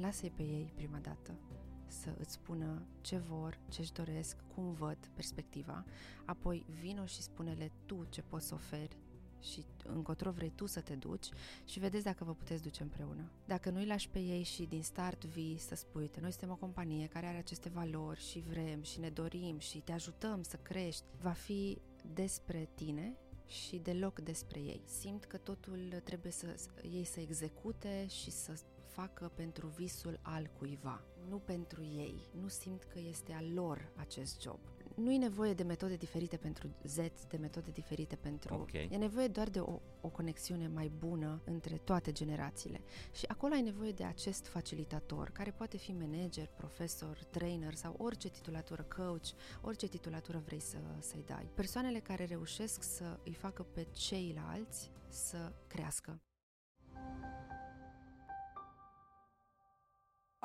[0.00, 1.34] lasă pe ei prima dată
[1.86, 5.84] să îți spună ce vor, ce-și doresc, cum văd perspectiva,
[6.24, 8.96] apoi vino și spune-le tu ce poți să oferi
[9.40, 11.28] și încotro vrei tu să te duci
[11.64, 13.30] și vedeți dacă vă puteți duce împreună.
[13.46, 16.56] Dacă nu-i lași pe ei și din start vii să spui, uite, noi suntem o
[16.56, 21.04] companie care are aceste valori și vrem și ne dorim și te ajutăm să crești,
[21.20, 21.78] va fi
[22.14, 24.82] despre tine și deloc despre ei.
[24.84, 26.54] Simt că totul trebuie să
[26.90, 28.60] ei să execute și să
[28.98, 32.28] facă pentru visul al cuiva, nu pentru ei.
[32.40, 34.58] Nu simt că este al lor acest job.
[34.94, 36.96] Nu e nevoie de metode diferite pentru Z,
[37.28, 38.54] de metode diferite pentru...
[38.54, 38.88] Okay.
[38.90, 42.80] E nevoie doar de o, o conexiune mai bună între toate generațiile.
[43.12, 48.28] Și acolo ai nevoie de acest facilitator, care poate fi manager, profesor, trainer sau orice
[48.28, 49.26] titulatură, coach,
[49.62, 51.50] orice titulatură vrei să, să-i dai.
[51.54, 56.20] Persoanele care reușesc să îi facă pe ceilalți să crească.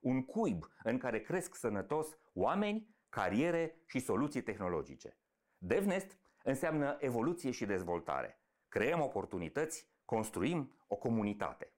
[0.00, 5.16] Un cuib în care cresc sănătos oameni, cariere și soluții tehnologice.
[5.58, 8.42] DevNest înseamnă evoluție și dezvoltare.
[8.68, 11.72] Creăm oportunități, construim o comunitate.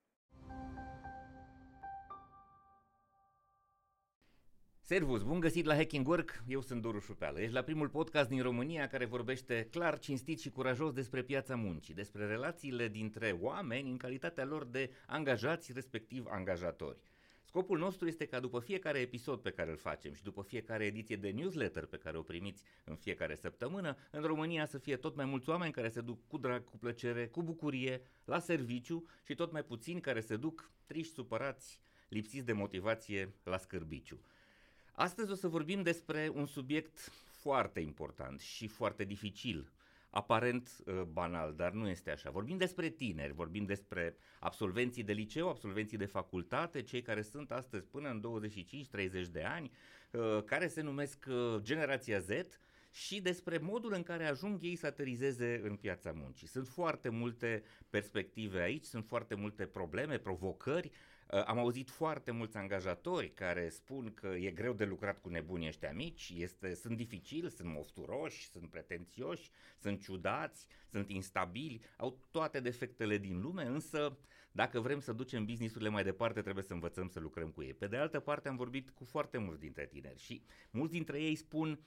[4.81, 7.41] Servus, bun găsit la Hacking Work, eu sunt Doru Șupeală.
[7.41, 11.95] Ești la primul podcast din România care vorbește clar, cinstit și curajos despre piața muncii,
[11.95, 17.12] despre relațiile dintre oameni în calitatea lor de angajați, respectiv angajatori.
[17.53, 21.17] Scopul nostru este ca după fiecare episod pe care îl facem și după fiecare ediție
[21.17, 25.25] de newsletter pe care o primiți în fiecare săptămână, în România să fie tot mai
[25.25, 29.53] mulți oameni care se duc cu drag, cu plăcere, cu bucurie, la serviciu și tot
[29.53, 34.21] mai puțini care se duc triști, supărați, lipsiți de motivație la scârbiciu.
[34.93, 36.99] Astăzi o să vorbim despre un subiect
[37.41, 39.73] foarte important și foarte dificil,
[40.15, 42.31] aparent uh, banal, dar nu este așa.
[42.31, 47.87] Vorbim despre tineri, vorbim despre absolvenții de liceu, absolvenții de facultate, cei care sunt astăzi
[47.87, 48.41] până în
[49.25, 49.71] 25-30 de ani,
[50.11, 52.31] uh, care se numesc uh, generația Z
[52.91, 56.47] și despre modul în care ajung ei să aterizeze în piața muncii.
[56.47, 60.87] Sunt foarte multe perspective aici, sunt foarte multe probleme, provocări.
[60.87, 61.12] Uh,
[61.47, 65.93] am auzit foarte mulți angajatori care spun că e greu de lucrat cu nebunii ăștia
[65.93, 73.19] mici, este, sunt dificili, sunt mofturoși, sunt pretențioși, sunt ciudați, sunt instabili, au toate defectele
[73.19, 74.19] din lume, însă
[74.53, 77.75] dacă vrem să ducem businessurile mai departe, trebuie să învățăm să lucrăm cu ei.
[77.75, 81.35] Pe de altă parte, am vorbit cu foarte mulți dintre tineri și mulți dintre ei
[81.35, 81.79] spun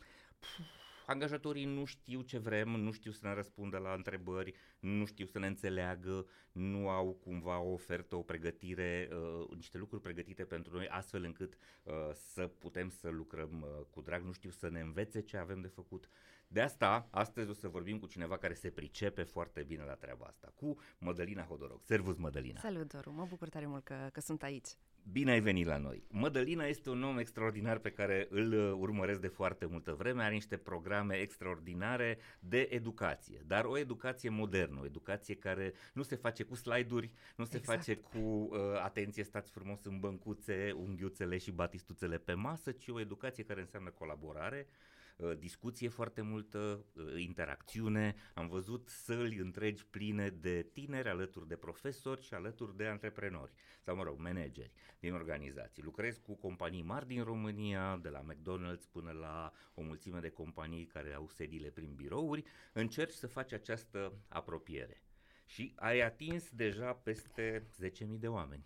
[1.05, 5.39] angajatorii nu știu ce vrem, nu știu să ne răspundă la întrebări, nu știu să
[5.39, 10.87] ne înțeleagă, nu au cumva o ofertă, o pregătire, uh, niște lucruri pregătite pentru noi
[10.87, 15.21] astfel încât uh, să putem să lucrăm uh, cu drag, nu știu să ne învețe
[15.21, 16.09] ce avem de făcut.
[16.47, 20.25] De asta, astăzi o să vorbim cu cineva care se pricepe foarte bine la treaba
[20.25, 21.83] asta, cu Mădălina Hodoroc.
[21.83, 22.59] Servus, Mădălina!
[22.59, 23.11] Salut, Doru!
[23.11, 24.69] Mă bucur tare mult că, că sunt aici.
[25.11, 26.03] Bine ai venit la noi!
[26.09, 30.33] Mădălina este un om extraordinar pe care îl uh, urmăresc de foarte multă vreme, are
[30.33, 36.43] niște programe extraordinare de educație, dar o educație modernă, o educație care nu se face
[36.43, 37.77] cu slide-uri, nu se exact.
[37.77, 42.99] face cu uh, atenție, stați frumos în băncuțe, unghiuțele și batistuțele pe masă, ci o
[42.99, 44.94] educație care înseamnă colaborare, Uh,
[45.37, 52.21] discuție foarte multă, uh, interacțiune, am văzut săli întregi pline de tineri alături de profesori
[52.21, 55.83] și alături de antreprenori sau, mă rog, manageri din organizații.
[55.83, 60.85] Lucrez cu companii mari din România, de la McDonald's până la o mulțime de companii
[60.85, 62.43] care au sediile prin birouri,
[62.73, 65.01] încerci să faci această apropiere.
[65.45, 68.65] Și ai atins deja peste 10.000 de oameni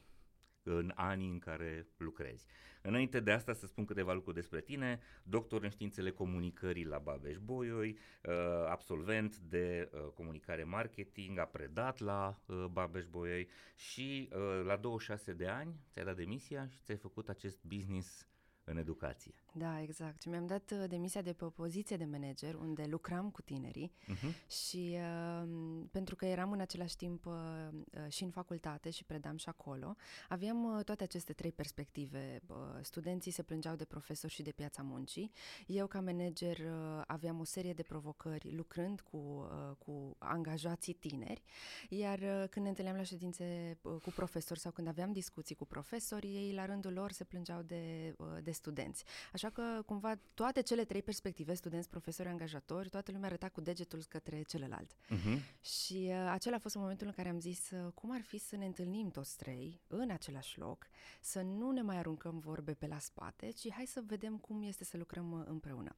[0.64, 2.46] în anii în care lucrezi.
[2.82, 7.98] Înainte de asta să spun câteva lucruri despre tine, doctor în științele comunicării la Babeș-Bolyai,
[8.24, 8.34] uh,
[8.70, 14.30] absolvent de uh, comunicare marketing, a predat la uh, Babeș-Bolyai și
[14.66, 18.28] la 26 de ani ți-ai dat demisia și ți-ai făcut acest business
[18.70, 19.34] în educație.
[19.54, 20.22] Da, exact.
[20.22, 23.92] Și mi-am dat uh, demisia de pe o poziție de manager unde lucram cu tinerii
[24.04, 24.48] uh-huh.
[24.66, 25.50] și uh,
[25.92, 27.34] pentru că eram în același timp uh,
[27.72, 29.96] uh, și în facultate și predam și acolo,
[30.30, 32.42] aveam uh, toate aceste trei perspective.
[32.48, 35.32] Uh, studenții se plângeau de profesori și de piața muncii.
[35.68, 41.44] Eu ca manager uh, aveam o serie de provocări lucrând cu, uh, cu angajații tineri,
[41.90, 45.66] iar uh, când ne întâlneam la ședințe uh, cu profesori sau când aveam discuții cu
[45.66, 49.04] profesori, ei la rândul lor se plângeau de, uh, de studenți.
[49.34, 54.02] Așa că, cumva, toate cele trei perspective, studenți, profesori, angajatori, toată lumea arăta cu degetul
[54.10, 54.92] către celălalt.
[54.92, 55.40] Uh-huh.
[55.62, 58.56] Și uh, acela a fost momentul în care am zis uh, cum ar fi să
[58.56, 60.88] ne întâlnim toți trei în același loc,
[61.22, 64.84] să nu ne mai aruncăm vorbe pe la spate, ci hai să vedem cum este
[64.84, 65.96] să lucrăm uh, împreună.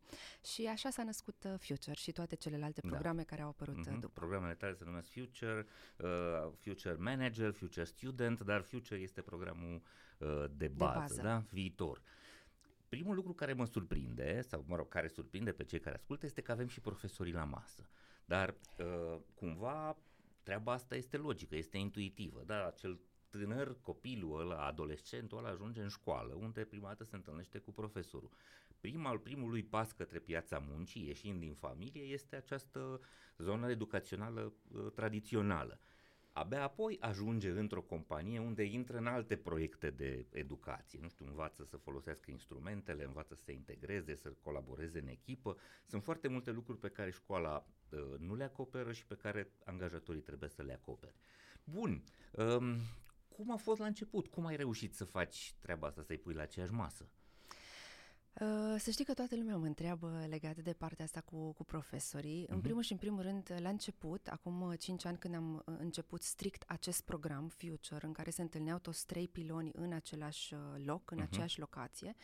[0.54, 2.90] Și așa s-a născut uh, Future și toate celelalte da.
[2.90, 3.30] programe da.
[3.30, 4.00] care au apărut uh-huh.
[4.00, 4.12] după.
[4.14, 5.66] Programele tale se numesc Future,
[5.98, 6.08] uh,
[6.60, 9.82] Future Manager, Future Student, dar Future este programul
[10.18, 10.28] uh,
[10.58, 11.22] de bază, de bază.
[11.22, 11.44] Da?
[11.50, 12.02] viitor.
[12.92, 16.42] Primul lucru care mă surprinde, sau mă rog, care surprinde pe cei care ascultă, este
[16.42, 17.90] că avem și profesorii la masă.
[18.26, 19.98] Dar uh, cumva
[20.44, 22.44] treaba asta este logică, este intuitivă.
[22.46, 23.00] Da, acel
[23.30, 28.30] tânăr, copilul ăla, adolescentul ăla ajunge în școală, unde prima dată se întâlnește cu profesorul.
[28.80, 33.02] Prima, primului pas către piața muncii, ieșind din familie, este această
[33.38, 35.80] zonă educațională uh, tradițională.
[36.34, 41.00] Abia apoi ajunge într-o companie unde intră în alte proiecte de educație.
[41.02, 45.58] Nu știu, învață să folosească instrumentele, învață să se integreze, să colaboreze în echipă.
[45.86, 50.22] Sunt foarte multe lucruri pe care școala uh, nu le acoperă și pe care angajatorii
[50.22, 51.16] trebuie să le acopere.
[51.64, 52.76] Bun, um,
[53.28, 54.28] cum a fost la început?
[54.28, 57.10] Cum ai reușit să faci treaba asta, să-i pui la aceeași masă?
[58.40, 62.44] Uh, să știi că toată lumea mă întreabă legat de partea asta cu, cu profesorii.
[62.44, 62.50] Uh-huh.
[62.50, 62.64] În mhm.
[62.64, 66.64] primul și în primul rând, la început, acum 5 ani când am uh, început strict
[66.68, 71.20] acest program Future, în care se întâlneau toți trei piloni în același uh, loc, în
[71.20, 71.24] uh-huh.
[71.24, 72.16] aceeași locație,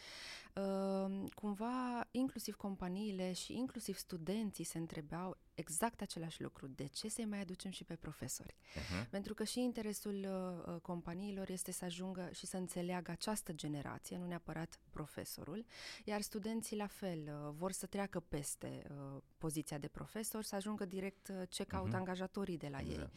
[0.55, 6.67] uh, cumva inclusiv companiile și inclusiv studenții se întrebau exact același lucru.
[6.67, 8.55] De ce să-i mai aducem și pe profesori?
[8.55, 9.09] Uh-huh.
[9.09, 14.17] Pentru că și interesul uh, uh, companiilor este să ajungă și să înțeleagă această generație,
[14.17, 15.65] nu neapărat profesorul,
[16.03, 20.85] iar studenții la fel uh, vor să treacă peste uh, poziția de profesor, să ajungă
[20.85, 21.99] direct uh, ce caută uh-huh.
[21.99, 22.99] angajatorii de la exact.
[22.99, 23.09] ei.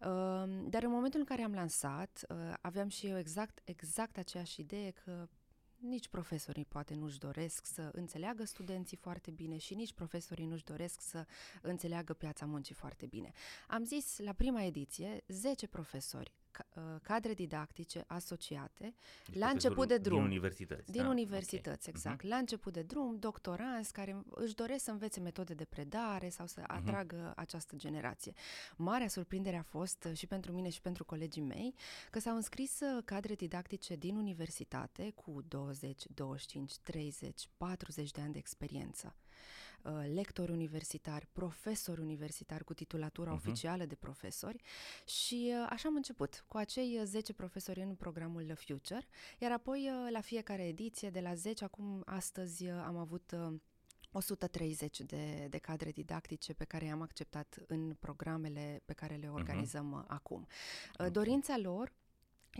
[0.00, 4.60] Uh, dar în momentul în care am lansat, uh, aveam și eu exact, exact aceeași
[4.60, 5.28] idee că
[5.80, 11.00] nici profesorii poate nu-și doresc să înțeleagă studenții foarte bine și nici profesorii nu-și doresc
[11.00, 11.26] să
[11.62, 13.32] înțeleagă piața muncii foarte bine.
[13.68, 16.47] Am zis la prima ediție 10 profesori Uh,
[17.02, 18.94] cadre didactice asociate
[19.26, 20.16] deci la început de drum.
[20.16, 20.92] Din universități.
[20.92, 21.08] Din da?
[21.08, 21.94] universități, okay.
[21.94, 22.24] exact.
[22.24, 22.28] Uh-huh.
[22.28, 26.60] La început de drum, doctoranți care își doresc să învețe metode de predare sau să
[26.60, 26.66] uh-huh.
[26.66, 28.32] atragă această generație.
[28.76, 31.74] Marea surprindere a fost uh, și pentru mine și pentru colegii mei
[32.10, 38.32] că s-au înscris uh, cadre didactice din universitate cu 20, 25, 30, 40 de ani
[38.32, 39.14] de experiență.
[39.82, 43.34] Uh, lectori universitari, profesori universitari cu titulatura uh-huh.
[43.34, 44.62] oficială de profesori
[45.06, 49.06] și uh, așa am început cu acei 10 profesori în programul Future,
[49.38, 53.34] iar apoi uh, la fiecare ediție de la 10, acum astăzi am avut
[54.12, 59.34] 130 de, de cadre didactice pe care i-am acceptat în programele pe care le mhm.
[59.34, 60.08] organizăm uh-huh.
[60.08, 60.46] acum.
[60.92, 61.10] Okay.
[61.10, 61.92] Dorința lor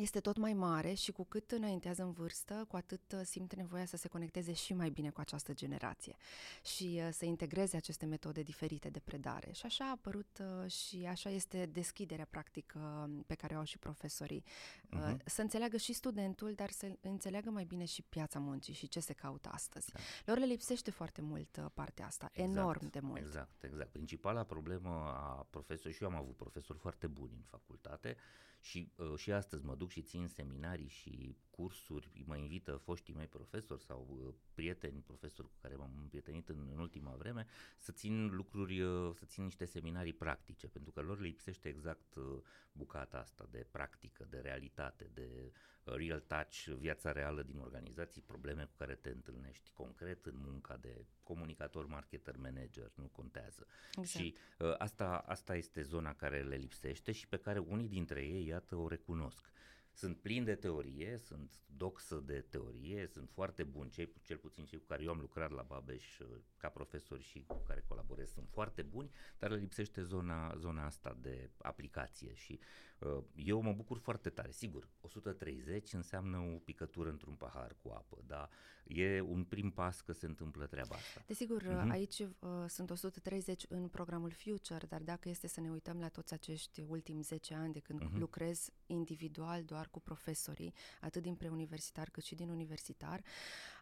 [0.00, 3.85] este tot mai mare și cu cât înaintează în vârstă, cu atât uh, simte nevoia
[3.85, 6.17] să se conecteze și mai bine cu această generație
[6.65, 9.53] și uh, să integreze aceste metode diferite de predare.
[9.53, 13.79] Și așa a apărut uh, și așa este deschiderea practică pe care o au și
[13.79, 14.45] profesorii.
[14.45, 15.17] Uh-huh.
[15.25, 19.12] Să înțeleagă și studentul, dar să înțeleagă mai bine și piața muncii și ce se
[19.12, 19.93] caută astăzi.
[19.93, 20.00] Da.
[20.25, 23.21] Lor le lipsește foarte mult partea asta, exact, enorm de mult.
[23.21, 23.91] Exact, exact.
[23.91, 28.17] Principala problemă a profesorilor, și eu am avut profesori foarte buni în facultate,
[28.61, 33.26] și, uh, și astăzi mă duc și țin seminarii și cursuri, mă invită foștii mei
[33.26, 38.26] profesori sau uh, prieteni, profesori cu care m-am împrietenit în, în ultima vreme, să țin
[38.26, 42.38] lucruri, uh, să țin niște seminarii practice, pentru că lor le lipsește exact uh,
[42.73, 45.52] bucata asta de practică, de realitate, de
[45.85, 50.76] uh, real touch, viața reală din organizații, probleme cu care te întâlnești concret în munca
[50.76, 53.66] de comunicator, marketer, manager, nu contează.
[53.88, 54.09] Exact.
[54.09, 58.47] Și uh, asta, asta este zona care le lipsește și pe care unii dintre ei,
[58.47, 59.50] iată, o recunosc
[59.99, 64.78] sunt plini de teorie, sunt doxă de teorie, sunt foarte buni, cei, cel puțin cei
[64.78, 66.26] cu care eu am lucrat la Babeș uh,
[66.57, 71.17] ca profesor și cu care colaborez sunt foarte buni, dar le lipsește zona, zona asta
[71.21, 72.88] de aplicație și uh,
[73.35, 74.50] eu mă bucur foarte tare.
[74.50, 78.50] Sigur, 130 înseamnă o picătură într-un pahar cu apă, dar
[78.87, 81.23] e un prim pas că se întâmplă treaba asta.
[81.26, 81.90] Desigur, uh-huh.
[81.90, 82.28] aici uh,
[82.67, 87.23] sunt 130 în programul Future, dar dacă este să ne uităm la toți acești ultimi
[87.23, 88.19] 10 ani de când uh-huh.
[88.19, 93.23] lucrez individual doar cu profesorii, atât din preuniversitar cât și din universitar,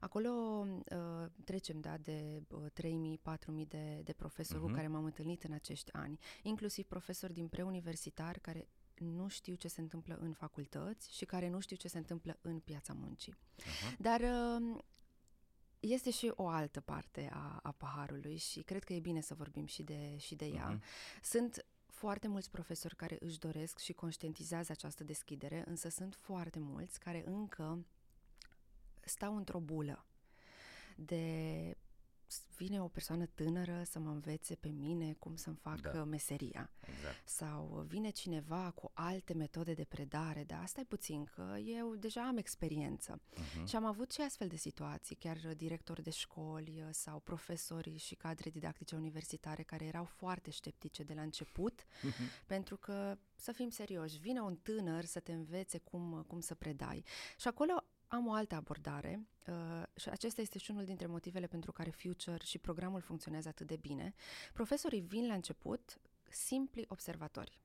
[0.00, 2.66] acolo uh, trecem da, de uh,
[3.61, 4.62] 3.000-4.000 de, de profesori uh-huh.
[4.62, 4.76] cu mhm.
[4.76, 9.80] care m-am întâlnit în acești ani, inclusiv profesori din preuniversitar care nu știu ce se
[9.80, 13.34] întâmplă în facultăți și care nu știu ce se întâmplă în piața muncii.
[13.34, 13.96] Uh-huh.
[13.98, 14.78] Dar uh,
[15.80, 19.66] este și o altă parte a, a paharului și cred că e bine să vorbim
[19.66, 20.76] și de, și de ea.
[20.78, 21.22] Uh-huh.
[21.22, 27.00] Sunt foarte mulți profesori care își doresc și conștientizează această deschidere, însă sunt foarte mulți
[27.00, 27.86] care încă
[29.00, 30.06] stau într-o bulă
[30.96, 31.76] de
[32.56, 36.04] vine o persoană tânără să mă învețe pe mine cum să-mi fac da.
[36.04, 36.71] meseria.
[36.80, 37.28] Exact.
[37.28, 42.26] Sau vine cineva cu alte metode de predare, dar asta e puțin, că eu deja
[42.26, 43.21] am experiență.
[43.21, 43.64] Uh-huh.
[43.68, 48.50] Și am avut și astfel de situații, chiar directori de școli sau profesori și cadre
[48.50, 52.45] didactice universitare care erau foarte sceptice de la început, uh-huh.
[52.47, 57.04] pentru că, să fim serioși, vine un tânăr să te învețe cum, cum să predai.
[57.37, 61.72] Și acolo am o altă abordare uh, și acesta este și unul dintre motivele pentru
[61.72, 64.14] care Future și programul funcționează atât de bine.
[64.52, 67.58] Profesorii vin la început simpli observatori.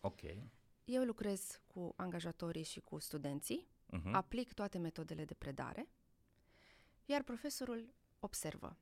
[0.00, 0.20] Ok.
[0.84, 4.12] Eu lucrez cu angajatorii și cu studenții, uh-huh.
[4.12, 5.88] aplic toate metodele de predare,
[7.04, 8.76] iar profesorul observă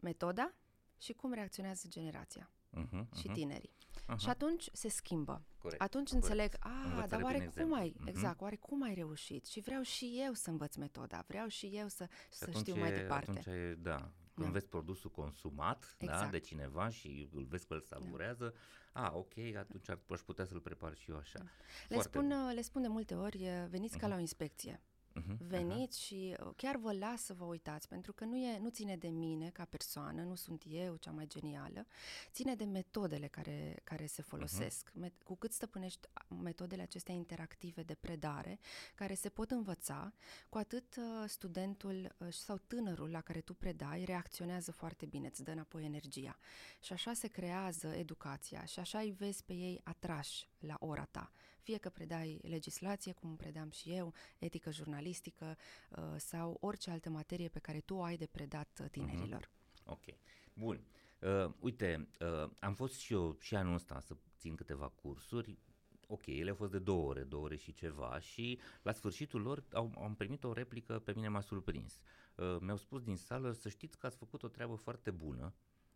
[0.00, 0.54] metoda
[0.98, 3.32] și cum reacționează generația uh-huh, și uh-huh.
[3.32, 3.74] tinerii.
[4.10, 4.18] Uh-huh.
[4.18, 5.44] Și atunci se schimbă.
[5.58, 6.28] Corect, atunci corect.
[6.28, 8.08] înțeleg, a, dar oare cum ai, uh-huh.
[8.08, 9.46] exact, oare cum ai reușit?
[9.46, 12.92] Și vreau și eu să învăț metoda, vreau și eu să, să știu e, mai
[12.92, 13.30] departe.
[13.30, 14.52] Atunci e, da, când da.
[14.52, 16.24] vezi produsul consumat da, exact.
[16.24, 18.54] da, de cineva și îl vezi că îl savurează,
[18.92, 19.06] da.
[19.06, 21.38] a, ok, atunci aș putea să-l prepar și eu așa.
[21.38, 21.96] Da.
[21.96, 24.00] Le, spun, le spun de multe ori, veniți uh-huh.
[24.00, 24.80] ca la o inspecție.
[25.20, 26.04] Uh-huh, Veniți uh-huh.
[26.04, 29.08] și uh, chiar vă las să vă uitați, pentru că nu, e, nu ține de
[29.08, 31.86] mine ca persoană, nu sunt eu cea mai genială,
[32.32, 34.90] ține de metodele care, care se folosesc.
[34.90, 35.04] Uh-huh.
[35.04, 36.08] Met- cu cât stăpânești
[36.42, 38.58] metodele acestea interactive de predare,
[38.94, 40.12] care se pot învăța,
[40.48, 45.42] cu atât uh, studentul uh, sau tânărul la care tu predai reacționează foarte bine, îți
[45.42, 46.38] dă înapoi energia.
[46.80, 51.32] Și așa se creează educația și așa îi vezi pe ei atrași la ora ta
[51.62, 55.56] fie că predai legislație, cum predam și eu, etică jurnalistică
[55.90, 59.44] uh, sau orice altă materie pe care tu o ai de predat uh, tinerilor.
[59.44, 59.84] Uh-huh.
[59.84, 60.04] Ok,
[60.52, 60.84] bun.
[61.20, 65.58] Uh, uite, uh, am fost și eu și anul ăsta să țin câteva cursuri,
[66.06, 69.64] ok, ele au fost de două ore, două ore și ceva și la sfârșitul lor
[69.72, 72.00] au, am primit o replică, pe mine m-a surprins.
[72.34, 75.54] Uh, mi-au spus din sală să știți că ați făcut o treabă foarte bună,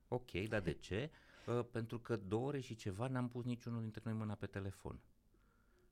[0.09, 1.11] ok, dar de ce?
[1.47, 5.01] Uh, pentru că două ore și ceva n-am pus niciunul dintre noi mâna pe telefon.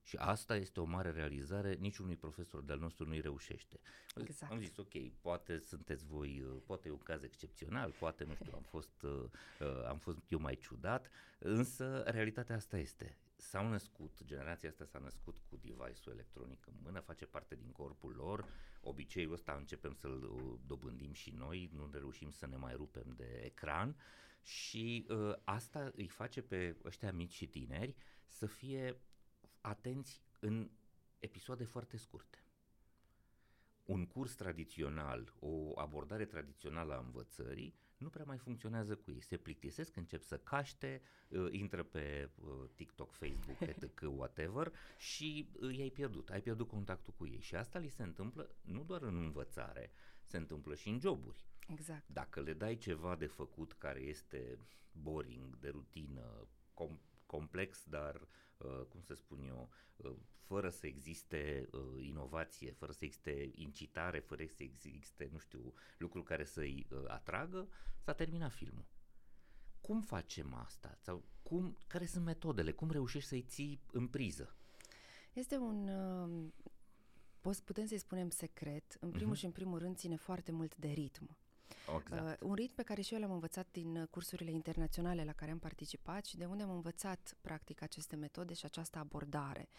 [0.03, 3.79] Și asta este o mare realizare, niciunui profesor de-al nostru nu-i reușește.
[4.15, 4.51] Exact.
[4.51, 8.51] Am zis, ok, poate sunteți voi, uh, poate e un caz excepțional, poate, nu știu,
[8.55, 9.23] am fost, uh,
[9.59, 13.17] uh, am fost eu mai ciudat, însă realitatea asta este.
[13.35, 18.13] S-au născut, generația asta s-a născut cu device-ul electronic în mână, face parte din corpul
[18.15, 18.45] lor,
[18.81, 23.41] obiceiul ăsta începem să-l uh, dobândim și noi, nu reușim să ne mai rupem de
[23.43, 23.95] ecran
[24.41, 27.95] și uh, asta îi face pe ăștia mici și tineri
[28.25, 29.01] să fie
[29.63, 30.69] atenți în
[31.19, 32.37] episoade foarte scurte.
[33.85, 39.21] Un curs tradițional, o abordare tradițională a învățării nu prea mai funcționează cu ei.
[39.21, 45.77] Se plictisesc, încep să caște, uh, intră pe uh, TikTok, Facebook, etc., whatever și uh,
[45.77, 47.41] i-ai pierdut, ai pierdut contactul cu ei.
[47.41, 49.91] Și asta li se întâmplă nu doar în învățare,
[50.23, 51.45] se întâmplă și în joburi.
[51.67, 52.07] Exact.
[52.07, 54.57] Dacă le dai ceva de făcut care este
[54.91, 58.52] boring, de rutină, com- complex, dar Uh,
[58.89, 64.43] cum să spun eu, uh, fără să existe uh, inovație, fără să existe incitare, fără
[64.45, 67.67] să existe, nu știu, lucruri care să-i atragă,
[67.99, 68.85] s-a terminat filmul.
[69.81, 70.97] Cum facem asta?
[71.01, 72.71] Sau cum, care sunt metodele?
[72.71, 74.55] Cum reușești să-i ții în priză?
[75.33, 75.89] Este un,
[77.65, 78.97] putem să-i spunem secret.
[78.99, 79.39] În primul uh-huh.
[79.39, 81.37] și în primul rând ține foarte mult de ritm.
[81.99, 82.41] Exact.
[82.41, 85.51] Uh, un ritm pe care și eu l-am învățat din uh, cursurile internaționale la care
[85.51, 89.69] am participat și de unde am învățat practic aceste metode și această abordare.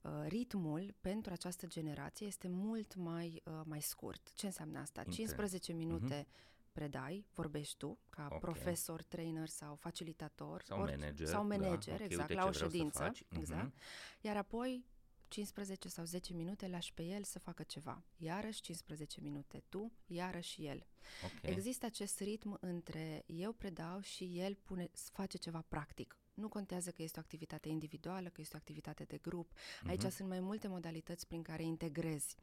[0.00, 4.32] Uh, ritmul pentru această generație este mult mai, uh, mai scurt.
[4.34, 5.00] Ce înseamnă asta?
[5.00, 5.14] Inter.
[5.14, 6.46] 15 minute uh-huh
[6.78, 8.38] predai, vorbești tu, ca okay.
[8.38, 10.62] profesor, trainer sau facilitator.
[10.64, 11.26] Sau ori, manager.
[11.26, 13.12] Sau manager, da, okay, exact, la o ședință.
[13.28, 13.72] Exact.
[13.72, 14.20] Uh-huh.
[14.20, 14.84] Iar apoi
[15.28, 18.02] 15 sau 10 minute lași pe el să facă ceva.
[18.16, 20.86] Iarăși 15 minute tu, iarăși el.
[21.24, 21.50] Okay.
[21.50, 26.18] Există acest ritm între eu predau și el pune, face ceva practic.
[26.34, 29.52] Nu contează că este o activitate individuală, că este o activitate de grup.
[29.86, 30.14] Aici uh-huh.
[30.14, 32.36] sunt mai multe modalități prin care integrezi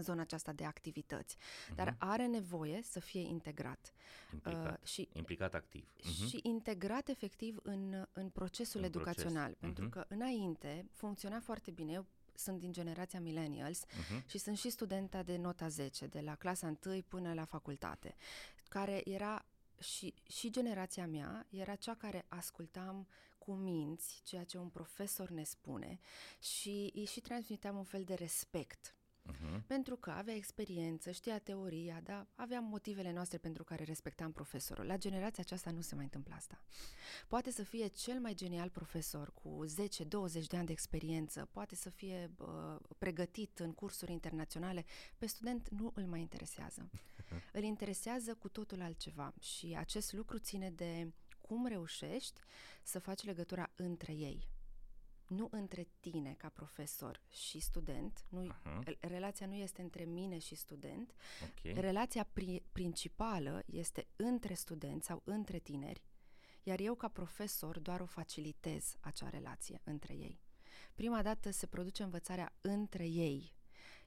[0.00, 1.74] zona aceasta de activități, uh-huh.
[1.74, 3.92] dar are nevoie să fie integrat.
[4.32, 5.88] Implicat, uh, și, implicat activ.
[5.98, 6.28] Uh-huh.
[6.28, 9.58] Și integrat efectiv în, în procesul în educațional, proces.
[9.60, 9.90] pentru uh-huh.
[9.90, 11.92] că înainte funcționa foarte bine.
[11.92, 14.26] Eu sunt din generația millennials uh-huh.
[14.26, 18.14] și sunt și studenta de nota 10, de la clasa 1 până la facultate,
[18.68, 19.44] care era
[19.80, 23.06] și, și generația mea era cea care ascultam
[23.38, 25.98] cu minți ceea ce un profesor ne spune
[26.38, 28.94] și îi și transmiteam un fel de respect
[29.30, 29.66] Uh-huh.
[29.66, 32.26] Pentru că avea experiență, știa teoria, da?
[32.34, 34.86] aveam motivele noastre pentru care respectam profesorul.
[34.86, 36.62] La generația aceasta nu se mai întâmplă asta.
[37.28, 41.90] Poate să fie cel mai genial profesor cu 10-20 de ani de experiență, poate să
[41.90, 44.84] fie uh, pregătit în cursuri internaționale,
[45.18, 46.90] pe student nu îl mai interesează.
[47.58, 52.40] îl interesează cu totul altceva și acest lucru ține de cum reușești
[52.82, 54.48] să faci legătura între ei
[55.28, 58.98] nu între tine ca profesor și student, nu, uh-huh.
[59.00, 61.80] relația nu este între mine și student, okay.
[61.80, 66.02] relația pri- principală este între studenți sau între tineri,
[66.62, 70.40] iar eu ca profesor doar o facilitez acea relație între ei.
[70.94, 73.56] Prima dată se produce învățarea între ei,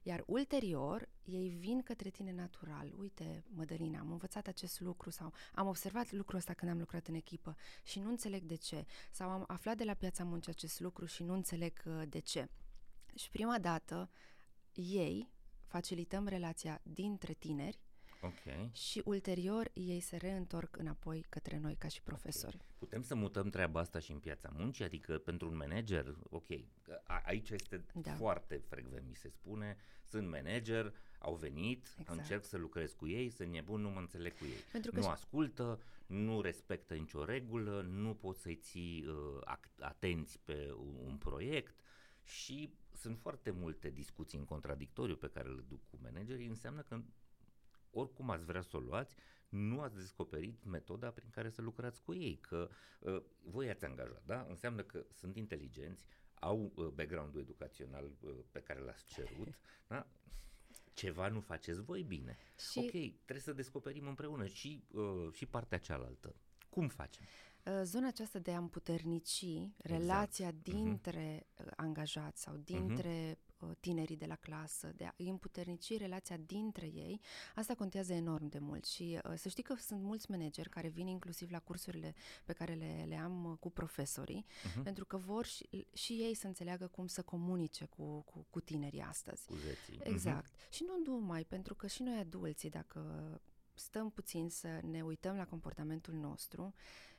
[0.01, 2.93] iar ulterior, ei vin către tine natural.
[2.98, 7.13] Uite, Mădălina, am învățat acest lucru sau am observat lucrul ăsta când am lucrat în
[7.13, 8.86] echipă și nu înțeleg de ce.
[9.12, 12.50] Sau am aflat de la piața muncii acest lucru și nu înțeleg uh, de ce.
[13.15, 14.10] Și prima dată,
[14.74, 15.31] ei
[15.65, 17.79] facilităm relația dintre tineri
[18.22, 18.70] Okay.
[18.74, 22.56] Și ulterior ei se reîntorc înapoi către noi ca și profesori.
[22.56, 22.68] Okay.
[22.78, 24.84] Putem să mutăm treaba asta și în piața muncii?
[24.84, 26.46] Adică pentru un manager, ok,
[27.04, 28.12] a, aici este da.
[28.12, 32.20] foarte frecvent, mi se spune, sunt manager, au venit, exact.
[32.20, 34.63] încerc să lucrez cu ei, sunt nebun, nu mă înțeleg cu ei.
[34.72, 35.10] Pentru că nu și...
[35.10, 41.75] ascultă, nu respectă nicio regulă, nu poți să-i ții uh, atenți pe un, un proiect
[42.24, 47.01] și sunt foarte multe discuții în contradictoriu pe care le duc cu managerii, înseamnă că
[47.91, 49.15] oricum ați vrea să o luați,
[49.50, 52.69] nu ați descoperit metoda prin care să lucrați cu ei, că
[53.00, 54.45] uh, voi ați angajat, da?
[54.50, 60.07] Înseamnă că sunt inteligenți, au uh, background-ul educațional uh, pe care l-ați cerut, da?
[60.93, 62.38] Ceva nu faceți voi bine.
[62.71, 62.79] Și...
[62.79, 66.36] Ok, trebuie să descoperim împreună și, uh, și partea cealaltă.
[66.69, 67.25] Cum facem?
[67.65, 69.79] Uh, zona aceasta de a împuternici exact.
[69.79, 70.62] relația mhm.
[70.62, 71.75] dintre uh-huh.
[71.75, 76.86] angajați sau dintre uh-huh Uh, tinerii de la clasă, de a îi împuternici relația dintre
[76.86, 77.22] ei,
[77.56, 81.08] asta contează enorm de mult și uh, să știi că sunt mulți manageri care vin
[81.08, 82.15] inclusiv la cursurile
[82.46, 84.84] pe care le, le am uh, cu profesorii, uh-huh.
[84.84, 89.01] pentru că vor și, și ei să înțeleagă cum să comunice cu, cu, cu tinerii
[89.01, 89.46] astăzi.
[89.46, 90.00] Cu zeții.
[90.03, 90.56] Exact.
[90.56, 90.70] Uh-huh.
[90.70, 93.01] Și nu numai, pentru că și noi adulții, dacă
[93.74, 96.74] stăm puțin să ne uităm la comportamentul nostru,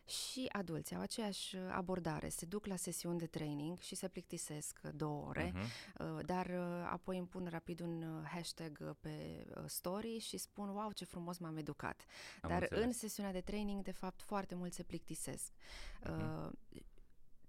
[0.06, 2.28] și adulții au aceeași abordare.
[2.28, 6.24] Se duc la sesiuni de training și se plictisesc două ore, uh-huh.
[6.26, 10.92] dar uh, apoi îmi pun rapid un uh, hashtag pe uh, story și spun, wow,
[10.92, 12.04] ce frumos m-am educat.
[12.40, 12.84] Am dar înțeles.
[12.84, 15.52] în sesiunea de training, de fapt, foarte mult se plictisesc.
[16.02, 16.50] Uh-huh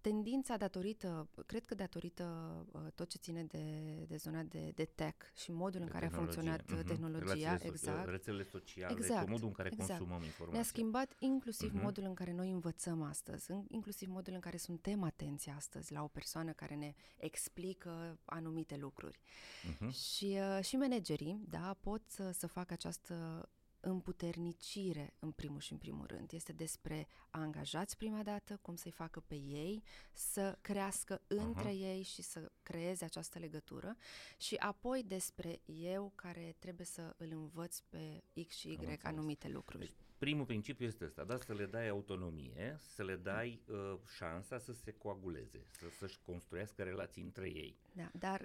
[0.03, 2.25] tendința datorită, cred că datorită
[2.71, 3.65] uh, tot ce ține de,
[4.07, 6.85] de zona de, de tech și modul de în care a funcționat uh-huh.
[6.85, 8.09] tehnologia, rețelele exact.
[8.09, 9.29] rețelele sociale, exact.
[9.29, 9.89] modul în care exact.
[9.89, 10.53] consumăm informația.
[10.53, 11.83] Ne-a schimbat inclusiv uh-huh.
[11.83, 16.07] modul în care noi învățăm astăzi, inclusiv modul în care suntem atenți astăzi la o
[16.07, 19.19] persoană care ne explică anumite lucruri.
[19.19, 19.89] Uh-huh.
[19.89, 23.47] Și, uh, și managerii, da, pot să, să facă această
[23.85, 26.31] împuternicire în primul și în primul rând.
[26.31, 31.27] Este despre angajați prima dată, cum să-i facă pe ei, să crească uh-huh.
[31.27, 33.95] între ei și să creeze această legătură
[34.37, 39.85] și apoi despre eu care trebuie să îl învăț pe X și Y anumite lucruri.
[39.85, 41.37] Deci, primul principiu este ăsta, da?
[41.37, 46.83] să le dai autonomie, să le dai uh, șansa să se coaguleze, să, să-și construiască
[46.83, 47.77] relații între ei.
[47.93, 48.41] Da, dar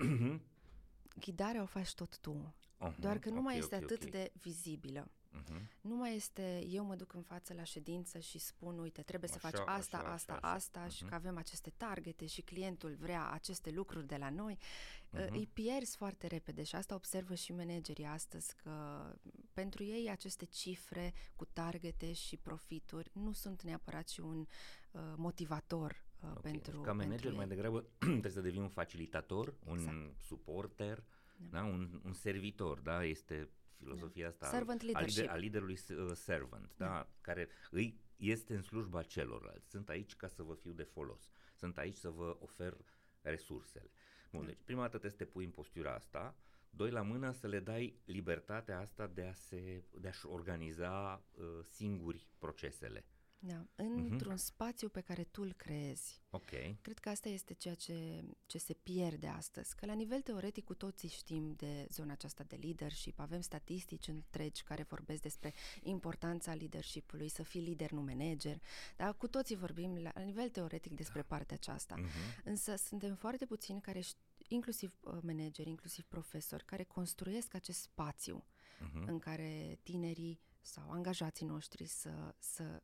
[1.24, 2.54] ghidarea o faci tot tu.
[2.78, 4.20] Uh-huh, Doar că nu okay, mai este okay, atât okay.
[4.20, 5.10] de vizibilă.
[5.32, 5.60] Uh-huh.
[5.80, 9.38] Nu mai este eu mă duc în față la ședință și spun, uite, trebuie așa,
[9.40, 10.90] să faci asta, așa, asta, așa, asta uh-huh.
[10.90, 14.58] și că avem aceste targete și clientul vrea aceste lucruri de la noi.
[14.58, 15.28] Uh-huh.
[15.28, 19.04] Îi pierzi foarte repede și asta observă și managerii astăzi că
[19.52, 24.46] pentru ei aceste cifre cu targete și profituri nu sunt neapărat și un
[24.90, 26.50] uh, motivator uh, okay.
[26.50, 30.20] pentru Ca manager pentru mai degrabă trebuie să devii un facilitator, un exact.
[30.20, 31.04] suporter,
[31.36, 31.58] da.
[31.58, 31.64] Da?
[31.64, 33.04] Un, un servitor, da?
[33.04, 34.28] Este filosofia da.
[34.28, 36.86] asta servant a, lider, a liderului uh, servant, da.
[36.86, 37.08] da?
[37.20, 39.70] care îi este în slujba celorlalți.
[39.70, 41.30] Sunt aici ca să vă fiu de folos.
[41.54, 42.76] Sunt aici să vă ofer
[43.20, 43.90] resursele.
[44.30, 44.46] Bun, da.
[44.46, 46.36] deci prima dată trebuie să te pui în postura asta,
[46.70, 51.44] doi la mână să le dai libertatea asta de a se de a-și organiza uh,
[51.62, 53.04] singuri procesele.
[53.40, 54.42] Da, într-un uh-huh.
[54.42, 56.22] spațiu pe care tu îl creezi.
[56.30, 56.50] Ok.
[56.80, 59.74] Cred că asta este ceea ce, ce se pierde astăzi.
[59.76, 64.62] Că la nivel teoretic cu toții știm de zona aceasta de leadership, avem statistici întregi
[64.62, 68.60] care vorbesc despre importanța leadership-ului, să fii lider, nu manager,
[68.96, 71.26] dar cu toții vorbim la, la nivel teoretic despre da.
[71.26, 71.94] partea aceasta.
[71.94, 72.44] Uh-huh.
[72.44, 74.02] Însă suntem foarte puțini care,
[74.48, 79.06] inclusiv uh, manageri, inclusiv profesori, care construiesc acest spațiu uh-huh.
[79.06, 82.82] în care tinerii sau angajații noștri să, să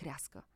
[0.00, 0.46] crească.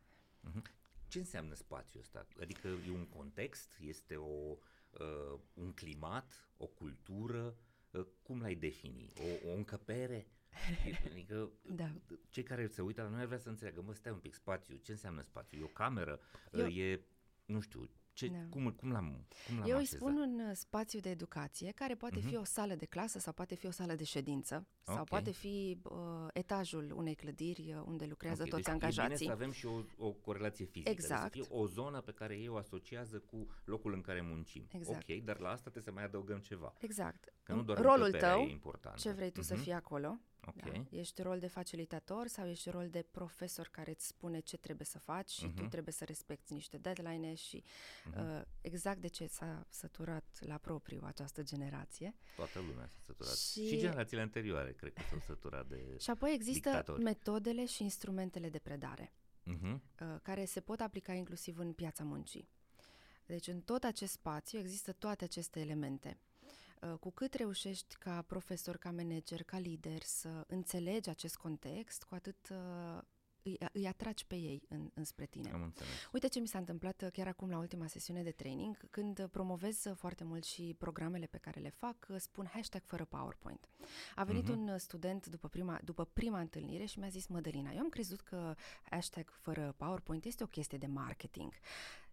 [0.51, 0.63] Uh-huh.
[1.09, 2.27] Ce înseamnă spațiul ăsta?
[2.41, 4.57] Adică e un context, este o,
[4.91, 7.57] uh, un climat, o cultură,
[7.91, 9.13] uh, cum l-ai defini?
[9.45, 10.27] O, o încăpere?
[11.11, 11.91] Adică Da.
[12.31, 14.77] cei care se uită la noi ar vrea să înțeleagă, mă, stai un pic, spațiu,
[14.77, 15.59] ce înseamnă spațiu?
[15.61, 16.21] E o cameră?
[16.53, 17.01] Eu- E,
[17.45, 18.39] nu știu, ce, Da.
[18.51, 19.99] cum, cum l-am, cum l-am Eu îi așezat?
[19.99, 22.41] spun un uh, spațiu de educație care poate fi Mhm.
[22.41, 25.09] o sală de clasă sau poate fi o sală de ședință sau Ok.
[25.09, 25.97] poate fi uh,
[26.33, 29.17] etajul unei clădiri uh, unde lucrează Ok, toți deci E angajații.
[29.17, 30.91] bine să avem și o, o corelație fizică.
[30.91, 31.23] deci Exact.
[31.23, 34.67] Să fie o zonă pe care ei o asociază cu locul în care muncim.
[34.73, 35.09] Exact.
[35.11, 36.75] Ok, dar la asta trebuie să mai adăugăm ceva.
[36.79, 37.33] Exact.
[37.43, 38.99] Că nu În- doar Rolul încăperea tău, e importantă.
[39.01, 40.19] ce vrei tu să Mhm, fii acolo.
[40.47, 40.73] Ok.
[40.73, 40.85] Da.
[40.99, 44.99] Ești rol de facilitator sau ești rol de profesor care îți spune ce trebuie să
[44.99, 45.69] faci și tu Mhm.
[45.69, 47.65] trebuie să respecti niște deadline și
[48.05, 48.21] Mhm.
[48.37, 52.15] uh, exact de ce s-a săturat la propriu această generație.
[52.37, 53.37] Toată lumea s-a săturat.
[53.37, 55.97] Și- Și generațiile anterioare cred că s-au săturat de...
[56.01, 57.03] Și apoi există Dictatori.
[57.03, 59.13] metodele și instrumentele de predare.
[59.47, 59.83] Mhm.
[60.01, 62.49] uh, care se pot aplica inclusiv în piața muncii.
[63.27, 66.19] Deci în tot acest spațiu există toate aceste elemente.
[66.93, 72.15] Uh, Cu cât reușești ca profesor, ca manager, ca lider să înțelegi acest context, cu
[72.15, 73.03] atât uh,
[73.43, 75.51] îi, îi atragi pe ei în, înspre tine.
[75.51, 75.91] Am înțeles.
[76.13, 79.29] Uite ce mi s-a întâmplat uh, chiar acum la ultima sesiune de training, când uh,
[79.31, 83.69] promovez uh, foarte mult și programele pe care le fac, uh, spun hashtag fără PowerPoint.
[84.15, 84.59] A venit Mhm.
[84.59, 88.21] un uh, student după prima, după prima întâlnire și mi-a zis, Mădălina, eu am crezut
[88.21, 91.53] că hashtag fără PowerPoint este o chestie de marketing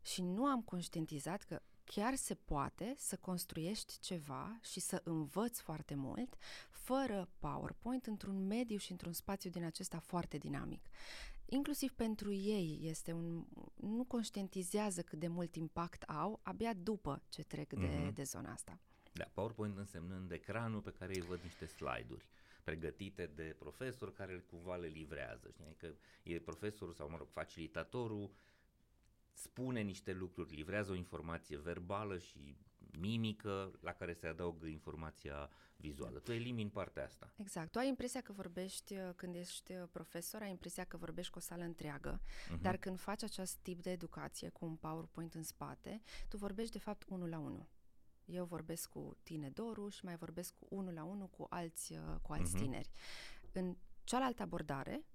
[0.01, 1.61] și nu am conștientizat că
[1.93, 6.35] chiar se poate să construiești ceva și să învăți foarte mult
[6.69, 10.85] fără PowerPoint într-un mediu și într-un spațiu din acesta foarte dinamic.
[11.45, 13.45] Inclusiv pentru ei este un...
[13.75, 18.13] nu conștientizează cât de mult impact au abia după ce trec de, Mhm.
[18.13, 18.79] de zona asta.
[19.13, 22.25] Da, PowerPoint însemnând ecranul pe care îi văd niște slide-uri
[22.63, 25.49] pregătite de profesor care cumva le livrează.
[25.51, 25.65] Știi?
[25.67, 28.31] Adică e profesorul sau, mă rog, facilitatorul
[29.33, 32.57] spune niște lucruri, livrează o informație verbală și
[32.99, 36.19] mimică la care se adaugă informația vizuală.
[36.19, 37.33] Tu elimini partea asta.
[37.37, 37.71] Exact.
[37.71, 41.37] Tu ai impresia că vorbești, uh, când ești uh, profesor, ai impresia că vorbești cu
[41.37, 42.61] o sală întreagă, Mhm.
[42.61, 46.79] dar când faci acest tip de educație cu un PowerPoint în spate, tu vorbești de
[46.79, 47.67] fapt unul la unul.
[48.25, 52.15] Eu vorbesc cu tine, Doruș, și mai vorbesc cu unul la unul cu alți, uh,
[52.21, 52.63] cu alți Mhm.
[52.63, 52.89] tineri.
[53.51, 55.05] În cealaltă abordare,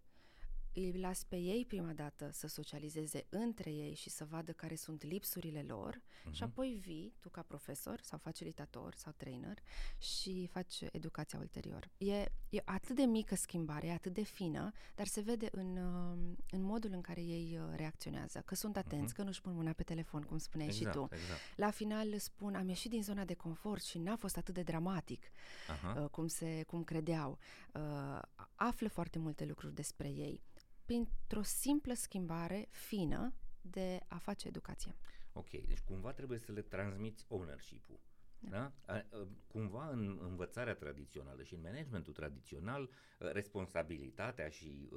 [0.78, 5.02] îi las pe ei prima dată să socializeze între ei și să vadă care sunt
[5.02, 6.34] lipsurile lor Mhm.
[6.34, 9.58] și apoi vii tu ca profesor sau facilitator sau trainer
[9.98, 11.90] și faci educația ulterior.
[11.98, 12.14] E,
[12.48, 16.62] e atât de mică schimbare, e atât de fină, dar se vede în, uh, în
[16.62, 20.22] modul în care ei uh, reacționează, că sunt atenți, că nu-și pun mâna pe telefon,
[20.22, 21.08] cum spuneai exact, și tu.
[21.14, 21.40] Exact.
[21.56, 25.24] La final spun, am ieșit din zona de confort și n-a fost atât de dramatic
[25.68, 26.00] Aha.
[26.02, 27.38] uh, cum, se, cum credeau.
[27.74, 28.20] Uh,
[28.54, 30.42] află foarte multe lucruri despre ei
[30.86, 34.96] printr-o simplă schimbare fină de a face educație.
[35.32, 38.00] Ok, deci cumva trebuie să le transmiți ownership-ul.
[38.38, 38.72] Da?
[38.84, 39.04] A, a,
[39.46, 44.96] Cumva în învățarea tradițională și în managementul tradițional, a, responsabilitatea și a,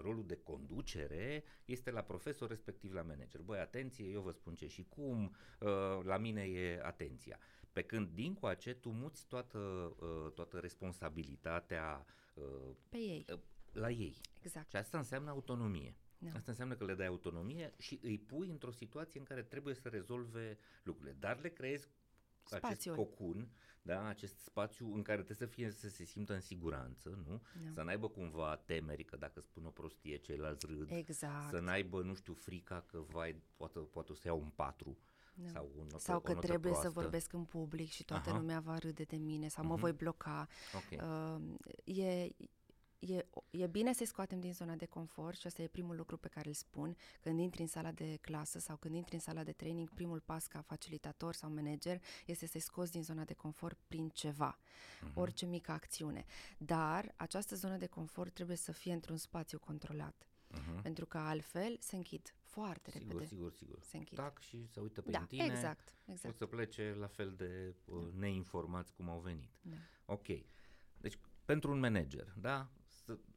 [0.00, 3.40] rolul de conducere este la profesor, respectiv la manager.
[3.40, 7.38] Băi, atenție, eu vă spun ce și cum, a, la mine e atenția.
[7.72, 12.06] Pe când, din coace, tu muți toată, a, toată responsabilitatea a,
[12.88, 13.24] Pe ei,
[13.72, 14.20] la ei.
[14.42, 14.68] exact.
[14.68, 15.96] Și asta înseamnă autonomie.
[16.18, 16.28] Da.
[16.34, 19.88] Asta înseamnă că le dai autonomie și îi pui într-o situație în care trebuie să
[19.88, 21.88] rezolve lucrurile, dar le creezi
[22.44, 22.94] acest Spațiul.
[22.94, 23.50] cocun,
[23.82, 27.42] da, acest spațiu în care trebuie să fie să se simtă în siguranță, nu?
[27.64, 27.70] Da.
[27.72, 31.48] Să n-aibă cumva temeri că dacă spun o prostie ceilalți râd, Exact.
[31.50, 34.98] să n-aibă, nu știu, frica că vai, poate, poate o să iau un patru
[35.34, 35.48] Da.
[35.48, 36.88] sau un notă, Sau o că notă trebuie proastă.
[36.92, 38.38] să vorbesc în public și toată Aha.
[38.38, 39.80] lumea va râde de mine sau mă Mhm.
[39.80, 40.48] voi bloca.
[40.74, 41.00] Ok.
[41.02, 42.28] Uh, e,
[43.08, 46.28] e, e bine să-i scoatem din zona de confort și asta e primul lucru pe
[46.28, 49.52] care îl spun când intri în sala de clasă sau când intri în sala de
[49.52, 54.08] training, primul pas ca facilitator sau manager este să-i scoți din zona de confort prin
[54.08, 54.58] ceva,
[55.02, 55.18] Mhm.
[55.18, 56.24] orice mică acțiune.
[56.58, 60.82] Dar această zonă de confort trebuie să fie într-un spațiu controlat, Mhm.
[60.82, 63.26] pentru că altfel se închid foarte Sigur, repede.
[63.26, 63.82] sigur, sigur.
[63.82, 64.16] Se închid.
[64.18, 65.44] Tac și se uită pe Da, tine.
[65.44, 66.36] exact, Pot exact.
[66.36, 69.50] să plece la fel de uh, neinformați cum au venit.
[69.60, 69.76] Da.
[70.04, 70.26] Ok.
[70.98, 72.70] Deci, pentru un manager, da?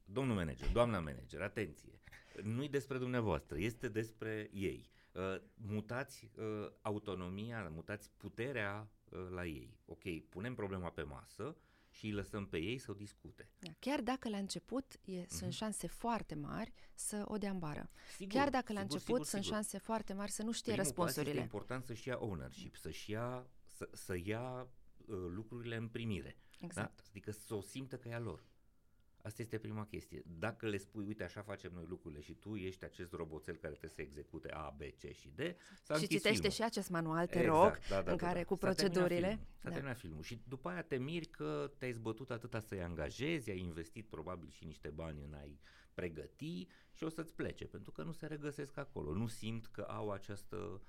[0.05, 1.99] Să, domnul manager, doamna manager, atenție.
[2.43, 4.89] Nu-i despre dumneavoastră, este despre ei.
[5.13, 9.77] Uh, mutați uh, autonomia, mutați puterea uh, la ei.
[9.85, 11.55] Ok, punem problema pe masă
[11.89, 13.49] și îi lăsăm pe ei să o discute.
[13.59, 13.69] Da.
[13.79, 15.27] Chiar dacă la început e, Mhm.
[15.29, 17.89] sunt șanse foarte mari să o dea în bară.
[18.15, 19.55] Sigur, Chiar dacă la sigur, început sigur, sunt sigur.
[19.57, 21.31] șanse foarte mari să nu știe Primul pas răspunsurile.
[21.31, 24.67] Este important să-și ia ownership, să-și ia, să, să ia
[25.05, 26.37] uh, lucrurile în primire.
[26.59, 26.95] Exact.
[26.95, 27.03] Da?
[27.09, 28.43] Adică să o simtă că e a lor.
[29.25, 30.23] Asta este prima chestie.
[30.39, 33.89] Dacă le spui, uite, așa facem noi lucrurile și tu ești acest roboțel care trebuie
[33.95, 35.39] să execute A, B, C și D,
[35.83, 36.49] s-a Și citește filmul.
[36.49, 38.45] și acest manual, te Exact, rog, da, da, în da, care da.
[38.45, 39.27] cu S-a terminat procedurile.
[39.27, 39.45] filmul.
[39.57, 39.73] S-a Da.
[39.73, 44.05] terminat filmul și după aia te miri că te-ai zbătut atâta să-i angajezi, ai investit
[44.09, 45.59] probabil și niște bani în a-i
[45.93, 50.11] pregăti și o să-ți plece, pentru că nu se regăsesc acolo, nu simt că au
[50.11, 50.79] această uh,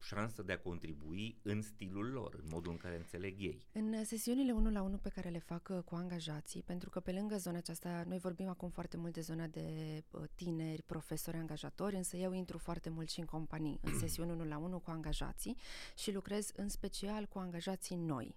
[0.00, 3.66] șansă de a contribui în stilul lor, în modul în care înțeleg ei.
[3.72, 7.12] În sesiunile 1 la 1 pe care le fac uh, cu angajații, pentru că pe
[7.12, 9.64] lângă zona aceasta, noi vorbim acum foarte mult de zona de
[10.10, 14.44] uh, tineri, profesori, angajatori, însă eu intru foarte mult și în companii, în sesiuni 1
[14.44, 15.56] la 1 cu angajații
[15.96, 18.36] și lucrez în special cu angajații noi.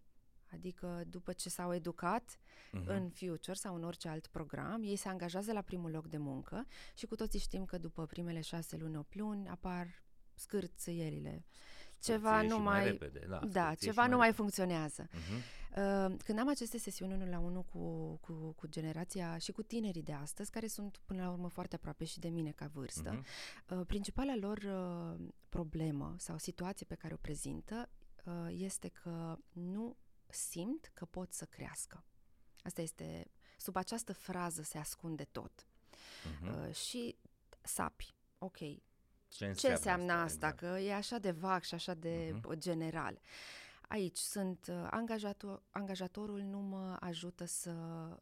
[0.51, 2.39] Adică după ce s-au educat
[2.71, 2.83] Mhm.
[2.83, 2.87] uh-huh.
[2.95, 6.65] în Future sau în orice alt program, ei se angajează la primul loc de muncă
[6.95, 9.87] și cu toții știm că după primele șase luni, 8 luni, apar
[10.37, 11.45] scârțâielile.
[12.01, 12.83] Ceva Scârție nu și mai...
[12.83, 14.41] repede, da, da scârție ceva și nu mai repede.
[14.43, 15.07] funcționează.
[15.11, 15.35] Mhm.
[16.11, 20.03] Uh, Când am aceste sesiuni unul la unul cu, cu, cu generația și cu tinerii
[20.03, 23.25] de astăzi, care sunt până la urmă foarte aproape și de mine ca vârstă, Mhm.
[23.79, 27.89] uh, principala lor uh, problemă sau situație pe care o prezintă
[28.25, 29.97] uh, este că nu
[30.27, 32.03] simt că pot să crească.
[32.61, 35.67] Asta este, sub această frază se ascunde tot.
[36.41, 36.67] Mhm.
[36.67, 37.17] Uh, și
[37.61, 38.57] sapi, ok,
[39.27, 40.47] Ce ce înseamnă, înseamnă asta?
[40.47, 40.57] Exact.
[40.73, 42.57] Că e așa de vag și așa de Mhm.
[42.59, 43.19] general.
[43.89, 47.71] Aici sunt uh, angajator, angajatorul nu mă ajută să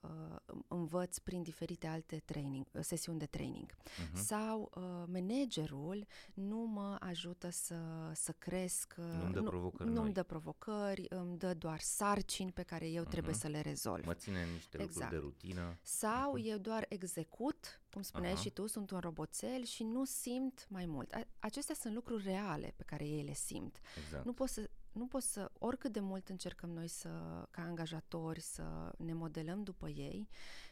[0.01, 3.71] uh, învăț prin diferite alte training, uh, sesiuni de training.
[4.11, 4.23] Mhm.
[4.23, 7.75] Sau uh, managerul nu mă ajută să,
[8.13, 10.11] să cresc, uh, Nu-mi dă provocări nu-mi noi.
[10.13, 13.41] dă provocări, îmi dă doar sarcini pe care eu trebuie Mhm.
[13.41, 14.05] să le rezolv.
[14.05, 15.11] Mă ține în niște Exact.
[15.11, 15.77] lucruri de rutină.
[15.81, 18.41] Sau eu doar execut, cum spuneai Aha.
[18.41, 21.13] și tu, sunt un roboțel și nu simt mai mult.
[21.13, 23.79] A- acestea sunt lucruri reale pe care ei le simt.
[24.03, 24.25] Exact.
[24.25, 27.09] Nu pot să, nu pot să, oricât de mult încercăm noi să,
[27.51, 30.27] ca angajatori, să ne modelăm după ei,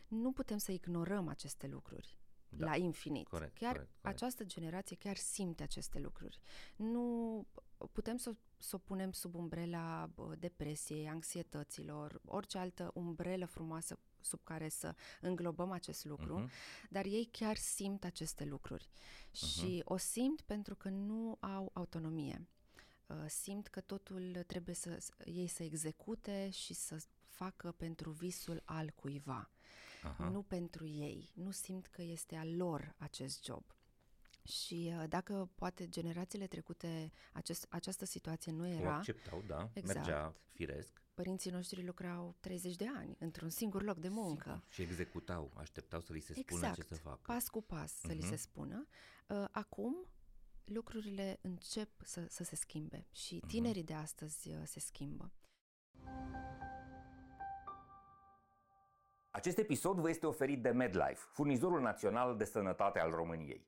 [0.08, 2.18] nu putem să ignorăm aceste lucruri
[2.50, 2.66] Da.
[2.66, 3.28] la infinit.
[3.28, 4.16] Corect, chiar corect, corect.
[4.22, 6.40] această generație chiar simte aceste lucruri.
[6.76, 7.46] Nu
[7.92, 14.40] putem să, să o punem sub umbrela bă, depresiei, anxietăților, orice altă umbrelă frumoasă sub
[14.44, 16.50] care să înglobăm acest lucru, Mhm.
[16.90, 18.90] dar ei chiar simt aceste lucruri.
[19.32, 22.48] Și o simt pentru că nu au autonomie.
[23.08, 28.62] Uh, Simt că totul trebuie să să- ei să execute și să facă pentru visul
[28.66, 29.50] al cuiva,
[30.04, 30.30] Aha.
[30.30, 31.32] nu pentru ei.
[31.34, 33.64] Nu simt că este al lor acest job.
[34.44, 39.98] Și uh, dacă poate generațiile trecute acest, această situație nu O era, acceptau, da, Exact.
[39.98, 41.02] mergea firesc.
[41.14, 44.50] părinții noștri lucrau 30 de ani într-un singur loc de muncă.
[44.50, 44.64] Sigur.
[44.70, 46.76] Și executau, așteptau să li se spună Exact.
[46.76, 47.20] ce să facă.
[47.26, 48.38] pas cu pas să li se Mhm.
[48.38, 48.88] spună.
[49.28, 50.08] Uh, Acum
[50.64, 53.48] lucrurile încep să, să se schimbe și Mhm.
[53.48, 55.32] tinerii de astăzi uh, se schimbă.
[59.32, 63.68] Acest episod vă este oferit de MedLife, furnizorul național de sănătate al României.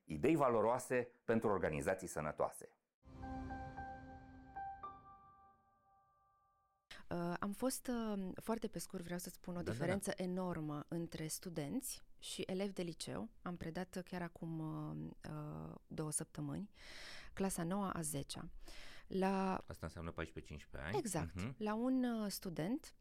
[0.13, 2.69] idei valoroase pentru organizații sănătoase.
[7.09, 9.71] Uh, Am fost uh, foarte pe scurt, vreau să spun, o Da, da, da.
[9.71, 13.29] diferență enormă între studenți și elevi de liceu.
[13.41, 16.69] Am predat uh, chiar acum uh, uh, două săptămâni,
[17.33, 18.49] clasa 9 a 10
[19.07, 20.15] La Asta înseamnă 14-15
[20.71, 20.97] ani.
[20.97, 21.35] Exact.
[21.35, 21.55] Mhm.
[21.57, 22.93] La un uh, student,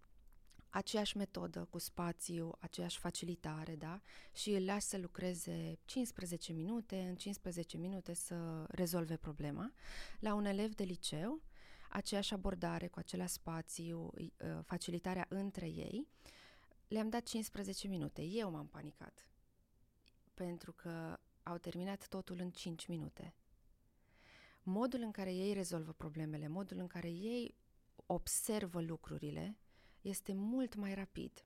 [0.70, 4.00] aceeași metodă cu spațiu, aceeași facilitare, da?
[4.33, 9.72] Și îl lași să lucreze 15 minute, în 15 minute să rezolve problema.
[10.20, 11.42] La un elev de liceu,
[11.90, 16.09] aceeași abordare cu același spațiu, i- uh, facilitarea între ei,
[16.88, 18.22] le-am dat 15 minute.
[18.22, 19.28] Eu m-am panicat.
[20.35, 23.35] Pentru că au terminat totul în 5 minute.
[24.62, 27.54] Modul în care ei rezolvă problemele, modul în care ei
[28.06, 29.59] observă lucrurile,
[30.01, 31.45] este mult mai rapid.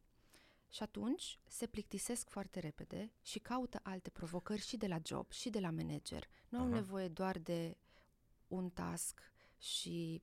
[0.70, 5.50] Și atunci se plictisesc foarte repede și caută alte provocări și de la job și
[5.50, 6.28] de la manager.
[6.48, 6.74] Nu au Aha.
[6.74, 7.76] nevoie doar de
[8.48, 9.20] un task
[9.58, 10.22] și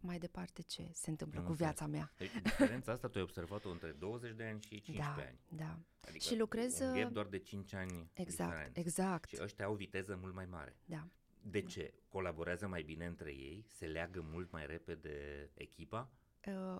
[0.00, 1.70] mai departe ce se întâmplă Am cu înțeles.
[1.76, 2.12] viața mea.
[2.16, 5.38] Deci diferența asta tu ai observat-o între 20 de ani și 15 da, ani.
[5.48, 5.78] da.
[6.08, 8.80] Adică Și lucrez, un gap uh, doar de 5 ani Exact, diferență.
[8.80, 9.28] exact.
[9.28, 10.76] Și ăștia au viteză mult mai mare.
[10.84, 11.06] Da.
[11.42, 11.94] De ce?
[12.08, 13.64] Colaborează mai bine între ei?
[13.68, 16.10] Se leagă mult mai repede echipa?
[16.46, 16.78] Uh,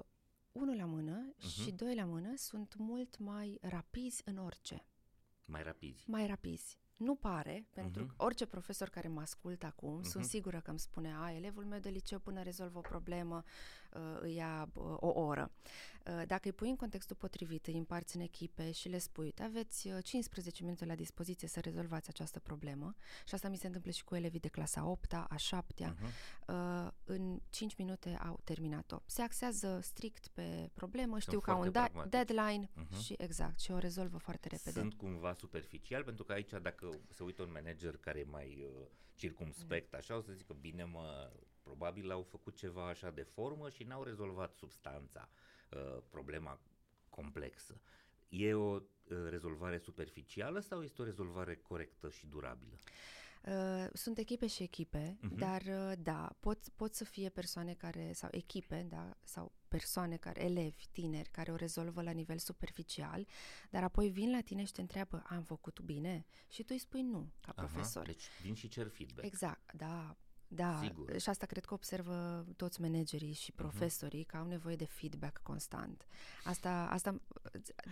[0.52, 1.46] unul la mână Mhm.
[1.48, 4.84] și doi la mână sunt mult mai rapizi în orice.
[5.46, 6.10] Mai rapizi.
[6.10, 6.78] mai rapizi.
[6.96, 8.16] Nu pare, pentru Mhm.
[8.16, 10.02] că orice profesor care mă ascultă acum, Mhm.
[10.08, 13.50] sunt sigură că îmi spune, a, elevul meu de liceu până rezolvă o problemă, uh,
[14.20, 15.50] îi ia uh, o oră.
[16.06, 19.42] Uh, Dacă îi pui în contextul potrivit, îi împarți în echipe și le spui, uite,
[19.42, 22.94] aveți uh, 15 minute la dispoziție să rezolvați această problemă
[23.26, 26.04] și asta mi se întâmplă și cu elevii de clasa 8 a 7 Mhm.
[26.46, 28.98] uh, în 5 minute au terminat-o.
[29.06, 32.12] Se axează strict pe problemă, știu că au foarte un da- pragmatici.
[32.12, 33.00] deadline Mhm.
[33.00, 34.78] și exact, și o rezolvă foarte repede.
[34.80, 38.86] Sunt cumva superficial, pentru că aici dacă se uită un manager care e mai uh,
[39.14, 41.30] circumspect, așa, o să zică, bine mă,
[41.62, 45.28] probabil au făcut ceva așa de formă și n-au rezolvat substanța,
[45.70, 46.60] uh, problema
[47.08, 47.80] complexă.
[48.28, 48.82] E o uh,
[49.28, 52.76] rezolvare superficială sau este o rezolvare corectă și durabilă?
[53.46, 55.36] Uh, sunt echipe și echipe, Mhm.
[55.36, 60.44] dar uh, da, pot, pot să fie persoane care, sau echipe, da, sau persoane care,
[60.44, 63.26] elevi, tineri, care o rezolvă la nivel superficial,
[63.70, 66.26] dar apoi vin la tine și te întreabă, am făcut bine?
[66.48, 68.06] Și tu îi spui nu, ca profesor.
[68.06, 69.26] deci vin și cer feedback.
[69.26, 70.16] Exact, da.
[70.54, 71.18] Da, Sigur.
[71.20, 76.06] și asta cred că observă toți managerii și profesorii că au nevoie de feedback constant.
[76.44, 77.20] Asta, asta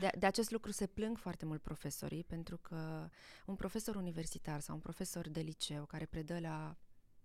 [0.01, 3.09] de, de acest lucru se plâng foarte mult profesorii, pentru că
[3.47, 6.77] un profesor universitar sau un profesor de liceu care predă la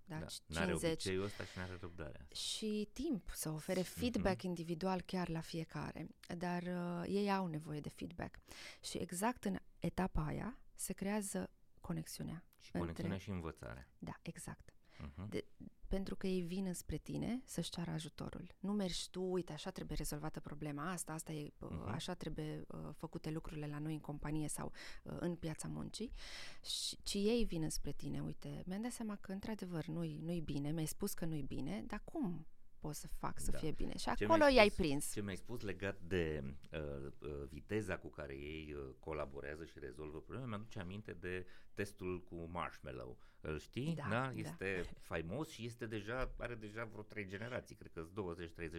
[0.08, 2.26] da, Da, n-are 50 obiceiul ăsta și n-are răbdarea.
[2.36, 7.90] și timp să ofere feedback individual chiar la fiecare, dar uh, ei au nevoie de
[7.90, 8.36] feedback.
[8.84, 11.50] Și exact în etapa aia se creează
[11.82, 12.44] conexiunea.
[12.60, 13.88] Și Între- conexiunea și învățarea.
[13.98, 14.74] Da, exact.
[15.02, 15.30] Uh-huh.
[15.30, 15.46] De,
[15.88, 18.56] pentru că ei vin înspre tine să-și ceară ajutorul.
[18.60, 21.88] Nu mergi tu, uite, așa trebuie rezolvată problema asta, asta e, uh, Mhm.
[21.88, 24.72] așa trebuie uh, făcute lucrurile la noi în companie sau
[25.04, 26.12] uh, în piața muncii,
[26.64, 30.72] și, ci ei vin înspre tine, uite, mi-am dat seama că într-adevăr nu-i, nu-i bine,
[30.72, 32.46] mi-ai spus că nu-i bine, dar cum
[32.86, 33.58] pot să fac să Da.
[33.58, 33.98] fie bine?
[33.98, 35.12] Și Ce acolo mi-ai i-ai spus- prins.
[35.14, 36.44] Ce mi-ai spus legat de
[36.74, 42.24] uh, uh, viteza cu care ei uh, colaborează și rezolvă probleme, mi-aduce aminte de testul
[42.24, 43.18] cu marshmallow.
[43.42, 43.96] Îl știi?
[43.96, 44.10] Da, da?
[44.10, 44.32] da.
[44.36, 48.08] Este faimos și este deja, are deja vreo trei generații, cred că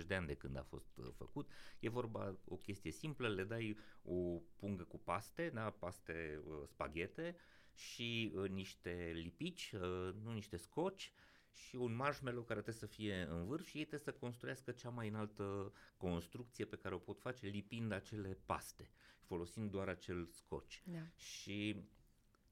[0.02, 1.50] 20-30 de ani de când a fost uh, făcut.
[1.78, 5.70] E vorba o chestie simplă, le dai o pungă cu paste, da?
[5.70, 7.36] paste uh, spaghete
[7.74, 11.12] și uh, niște lipici, uh, nu niște scoci,
[11.56, 14.88] și un marshmallow care trebuie să fie în vârf și ei trebuie să construiască cea
[14.88, 18.90] mai înaltă construcție pe care o pot face lipind acele paste,
[19.20, 20.82] folosind doar acel scoci.
[20.84, 21.06] Da.
[21.16, 21.84] Și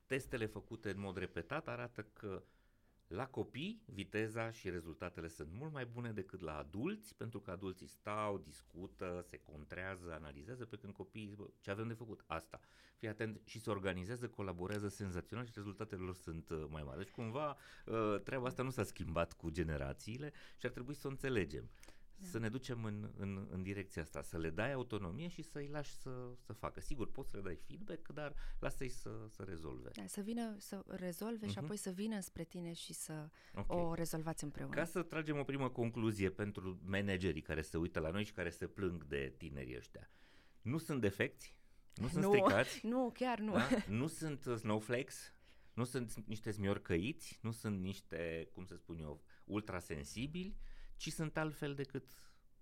[0.06, 2.44] testele făcute în mod repetat arată că
[3.08, 7.86] la copii viteza și rezultatele sunt mult mai bune decât la adulți, pentru că adulții
[7.86, 12.24] stau, discută, se contrează, analizează, pe când copiii zic, "Bă, ce avem de făcut?
[12.26, 12.60] Asta.
[12.96, 16.98] Fii atent și se organizează, colaborează senzațional și rezultatele lor sunt uh, mai mari.
[16.98, 21.10] Deci cumva uh, treaba asta nu s-a schimbat cu generațiile și ar trebui să o
[21.10, 21.70] înțelegem.
[22.16, 22.26] Da.
[22.28, 25.92] Să ne ducem în, în, în direcția asta, să le dai autonomie și să-i lași
[25.96, 26.80] să, să facă.
[26.80, 29.90] Sigur, poți să le dai feedback, dar lasă-i să, să rezolve.
[29.94, 31.64] Da, să vină, să rezolve și Mhm.
[31.64, 33.72] apoi să vină spre tine și să Ok.
[33.72, 34.74] o rezolvați împreună.
[34.74, 38.50] Ca să tragem o primă concluzie pentru managerii care se uită la noi și care
[38.50, 40.10] se plâng de tinerii ăștia.
[40.62, 41.56] Nu sunt defecți,
[41.94, 42.28] nu sunt Nu.
[42.28, 43.52] stricați, Nu, chiar nu.
[43.52, 43.68] da?
[43.88, 45.34] nu sunt uh, snowflakes,
[45.74, 50.56] nu sunt niște zmiorcăiți, nu sunt niște, cum să spun eu, ultrasensibili,
[50.96, 52.08] ci sunt altfel decât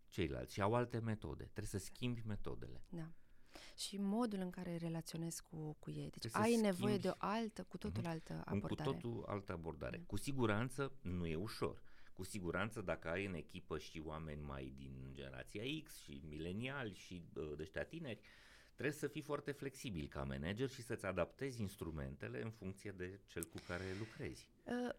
[0.09, 1.43] ceilalți și au alte metode.
[1.43, 2.83] Trebuie să schimbi metodele.
[2.89, 3.11] Da.
[3.77, 6.11] Și modul în care relaționezi cu, cu ei.
[6.11, 7.03] Deci Trebuie să ai nevoie schimbi.
[7.03, 8.11] de o altă, cu totul Mhm.
[8.11, 8.91] altă Un cu abordare.
[8.91, 9.97] totul altă abordare.
[9.97, 10.07] Mhm.
[10.07, 11.83] Cu siguranță nu e ușor.
[12.13, 17.23] Cu siguranță dacă ai în echipă și oameni mai din generația X și mileniali și
[17.35, 18.21] uh, de ăștia tineri,
[18.75, 23.45] trebuie să fii foarte flexibil ca manager și să-ți adaptezi instrumentele în funcție de cel
[23.45, 24.49] cu care lucrezi.
[24.65, 24.95] Uh,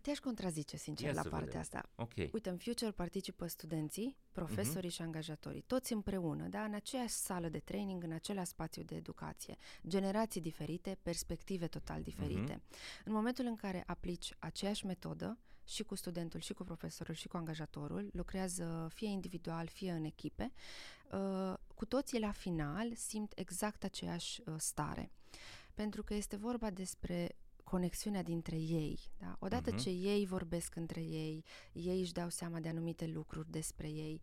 [0.00, 1.60] Te-aș contrazice, sincer, Ia la să partea vedem.
[1.60, 1.90] asta.
[1.94, 2.12] Ok.
[2.32, 4.96] Uite, în Future participă studenții, profesorii Mhm.
[4.96, 9.56] și angajatorii, toți împreună, da, în aceeași sală de training, în același spațiu de educație.
[9.86, 12.52] Generații diferite, perspective total diferite.
[12.52, 12.76] Mhm.
[13.04, 17.36] În momentul în care aplici aceeași metodă, și cu studentul, și cu profesorul, și cu
[17.36, 20.52] angajatorul, lucrează fie individual, fie în echipe,
[21.12, 25.10] uh, cu toții la final simt exact aceeași uh, stare.
[25.74, 28.98] Pentru că este vorba despre conexiunea dintre ei.
[29.18, 29.36] Da?
[29.38, 29.78] Odată Mhm.
[29.78, 34.20] ce ei vorbesc între ei, ei își dau seama de anumite lucruri despre ei,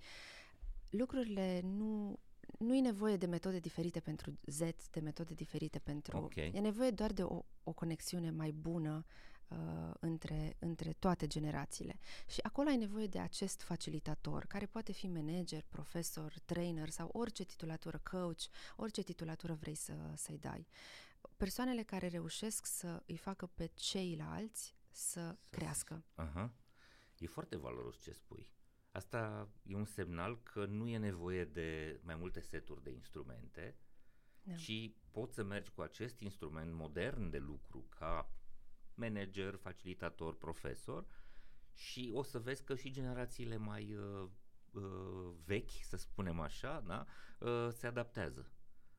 [0.90, 2.20] lucrurile nu
[2.58, 4.60] nu e nevoie de metode diferite pentru Z,
[4.92, 6.18] de metode diferite pentru...
[6.18, 6.36] Ok.
[6.36, 9.06] E nevoie doar de o, o conexiune mai bună
[9.48, 9.58] uh,
[10.00, 12.00] între, între toate generațiile.
[12.28, 17.44] Și acolo ai nevoie de acest facilitator, care poate fi manager, profesor, trainer sau orice
[17.44, 18.42] titulatură, coach,
[18.76, 20.68] orice titulatură vrei să, să-i dai.
[21.38, 26.04] Persoanele care reușesc să îi facă pe ceilalți să, Să- crească.
[26.16, 26.54] Aha.
[27.18, 28.56] E foarte valoros ce spui.
[28.92, 33.76] Asta e un semnal că nu e nevoie de mai multe seturi de instrumente,
[34.44, 34.56] da.
[34.56, 38.32] ci poți să mergi cu acest instrument modern de lucru ca
[38.94, 41.06] manager, facilitator, profesor
[41.74, 44.30] și o să vezi că și generațiile mai uh,
[44.72, 47.06] uh, vechi, să spunem așa, da,
[47.40, 48.52] uh, se adaptează.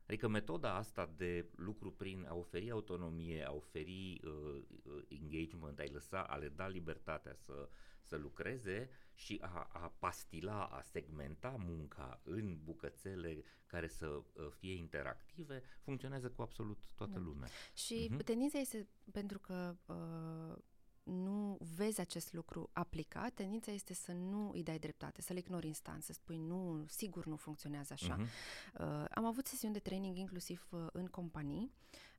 [0.09, 5.83] Adică metoda asta de lucru prin a oferi autonomie, a oferi uh, uh, engagement, a
[5.91, 7.69] lăsa, a le da libertatea să,
[8.01, 14.73] să lucreze și a, a pastila, a segmenta munca în bucățele care să uh, fie
[14.73, 17.25] interactive, funcționează cu absolut toată da.
[17.25, 17.49] lumea.
[17.73, 18.23] Și uh-huh.
[18.23, 20.57] tendința este pentru că uh,
[21.09, 25.67] nu vezi acest lucru aplicat, tendința este să nu îi dai dreptate, să le ignori
[25.67, 28.17] instant, să spui nu, sigur nu funcționează așa.
[28.17, 28.79] Uh-huh.
[28.79, 31.71] Uh, am avut sesiuni de training inclusiv uh, în companii,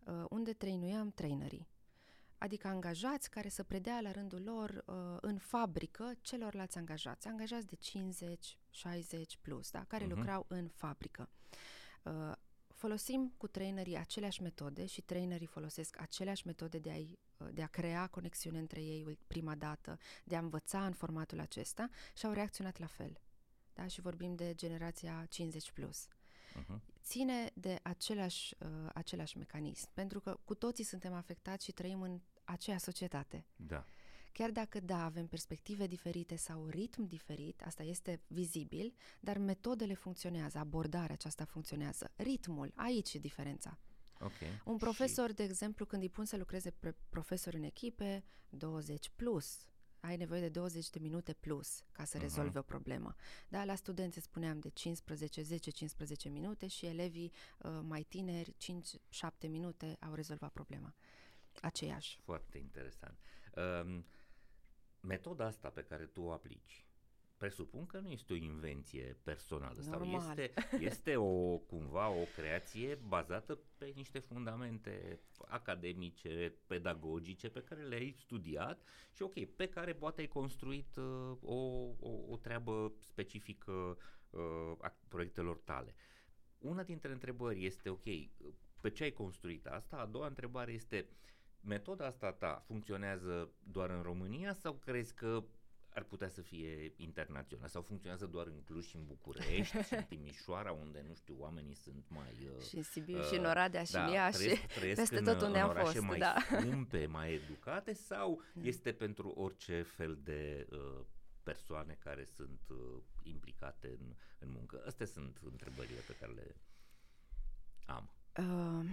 [0.04, 1.68] uh, unde trainuiam trainerii
[2.40, 7.74] adică angajați care să predea la rândul lor uh, în fabrică celorlalți angajați, angajați de
[7.74, 10.08] 50, 60 plus, da, care uh-huh.
[10.08, 11.28] lucrau în fabrică.
[12.02, 12.32] Uh,
[12.80, 17.66] folosim cu trainerii aceleași metode și trainerii folosesc aceleași metode de a, uh, de a
[17.66, 22.78] crea conexiune între ei prima dată, de a învăța în formatul acesta și au reacționat
[22.78, 23.20] la fel.
[23.74, 23.86] Da?
[23.86, 26.08] Și vorbim de generația 50 plus.
[26.08, 26.78] Uh-huh.
[27.02, 32.20] Ține de același, uh, același mecanism, pentru că cu toții suntem afectați și trăim în
[32.44, 33.44] aceea societate.
[33.56, 33.86] Da.
[34.32, 40.58] Chiar dacă, da, avem perspective diferite sau ritm diferit, asta este vizibil, dar metodele funcționează,
[40.58, 42.10] abordarea aceasta funcționează.
[42.16, 43.78] Ritmul, aici e diferența.
[44.20, 44.60] Okay.
[44.64, 45.34] Un profesor, și...
[45.34, 49.70] de exemplu, când îi pun să lucreze pre- profesor în echipe, 20 plus,
[50.00, 52.20] ai nevoie de 20 de minute plus ca să uh-huh.
[52.20, 53.14] rezolvi o problemă.
[53.48, 58.56] Da, la studenți spuneam de 15, 10-15 minute și elevii uh, mai tineri,
[59.46, 60.94] 5-7 minute au rezolvat problema.
[61.60, 62.20] Aceeași.
[62.24, 63.18] Foarte interesant.
[63.56, 64.04] Um,
[65.00, 66.84] metoda asta pe care tu o aplici,
[67.36, 70.20] presupun că nu este o invenție personală Normal.
[70.20, 77.82] sau este, este o, cumva o creație bazată pe niște fundamente academice, pedagogice pe care
[77.82, 78.82] le-ai studiat
[79.12, 81.54] și ok, pe care poate ai construit uh, o,
[82.00, 83.98] o, o treabă specifică
[84.30, 85.94] uh, a proiectelor tale.
[86.58, 88.04] Una dintre întrebări este ok,
[88.80, 89.96] pe ce ai construit asta?
[89.96, 91.08] A doua întrebare este
[91.60, 95.44] metoda asta ta funcționează doar în România sau crezi că
[95.94, 100.02] ar putea să fie internațional sau funcționează doar în Cluj și în București și în
[100.02, 102.48] Timișoara unde, nu știu, oamenii sunt mai...
[102.56, 105.18] Uh, și în Sibiu uh, și în Oradea și da, în Iași, trăiesc, trăiesc peste
[105.18, 106.00] în, tot unde am fost.
[106.00, 106.34] mai da.
[106.60, 108.64] scumpe, mai educate sau mm.
[108.64, 111.00] este pentru orice fel de uh,
[111.42, 114.82] persoane care sunt uh, implicate în, în muncă?
[114.86, 116.56] Astea sunt întrebările pe care le
[117.86, 118.10] am.
[118.36, 118.84] Uh,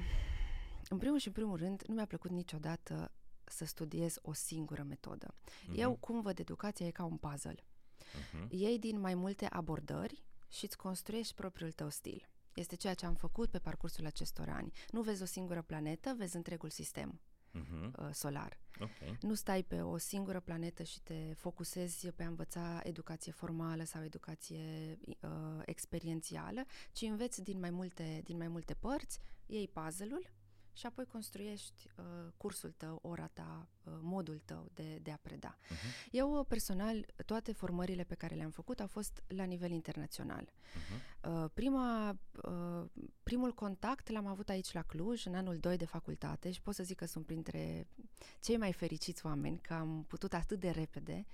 [0.90, 3.12] în primul și în primul rând, nu mi-a plăcut niciodată
[3.44, 5.34] să studiez o singură metodă.
[5.34, 5.76] Uh-huh.
[5.76, 7.64] Eu cum văd educația e ca un puzzle.
[7.64, 8.48] Uh-huh.
[8.50, 12.30] Iei din mai multe abordări și îți construiești propriul tău stil.
[12.54, 14.72] Este ceea ce am făcut pe parcursul acestor ani.
[14.92, 17.20] Nu vezi o singură planetă, vezi întregul sistem
[17.54, 17.92] uh-huh.
[18.00, 18.60] uh, solar.
[18.80, 19.18] Okay.
[19.22, 24.04] Nu stai pe o singură planetă și te focusezi pe a învăța educație formală sau
[24.04, 25.30] educație uh,
[25.66, 30.30] experiențială, ci înveți din mai multe, din mai multe părți, iei puzzle-ul
[30.78, 32.06] și apoi construiești uh,
[32.38, 35.58] cursul tău, ora ta, uh, modul tău de, de a preda.
[35.58, 36.12] Uh-huh.
[36.12, 40.44] Eu, personal, toate formările pe care le-am făcut au fost la nivel internațional.
[40.44, 41.30] Uh-huh.
[41.30, 42.86] Uh, prima, uh,
[43.24, 46.84] primul contact l-am avut aici la Cluj, în anul 2 de facultate și pot să
[46.84, 47.88] zic că sunt printre
[48.40, 51.26] cei mai fericiți oameni că am putut atât de repede.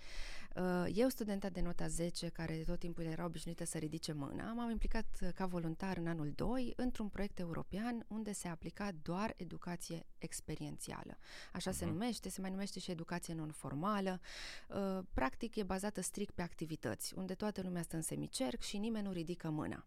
[0.55, 4.69] Uh, eu, studenta de nota 10, care tot timpul era obișnuită să ridice mâna, m-am
[4.69, 10.05] implicat uh, ca voluntar în anul 2 într-un proiect european unde se aplica doar educație
[10.17, 11.17] experiențială.
[11.53, 11.75] Așa uh-huh.
[11.75, 11.93] se mhm.
[11.93, 14.19] numește, se mai numește și educație non-formală.
[14.67, 19.05] Uh, practic e bazată strict pe activități, unde toată lumea stă în semicerc și nimeni
[19.05, 19.85] nu ridică mâna.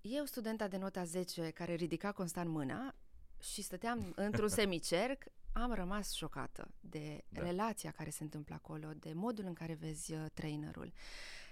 [0.00, 2.94] Eu, studenta de nota 10, care ridica constant mâna
[3.40, 7.40] și stăteam într-un semicerc, am rămas șocată de da.
[7.40, 10.92] relația care se întâmplă acolo, de modul în care vezi uh, trainerul.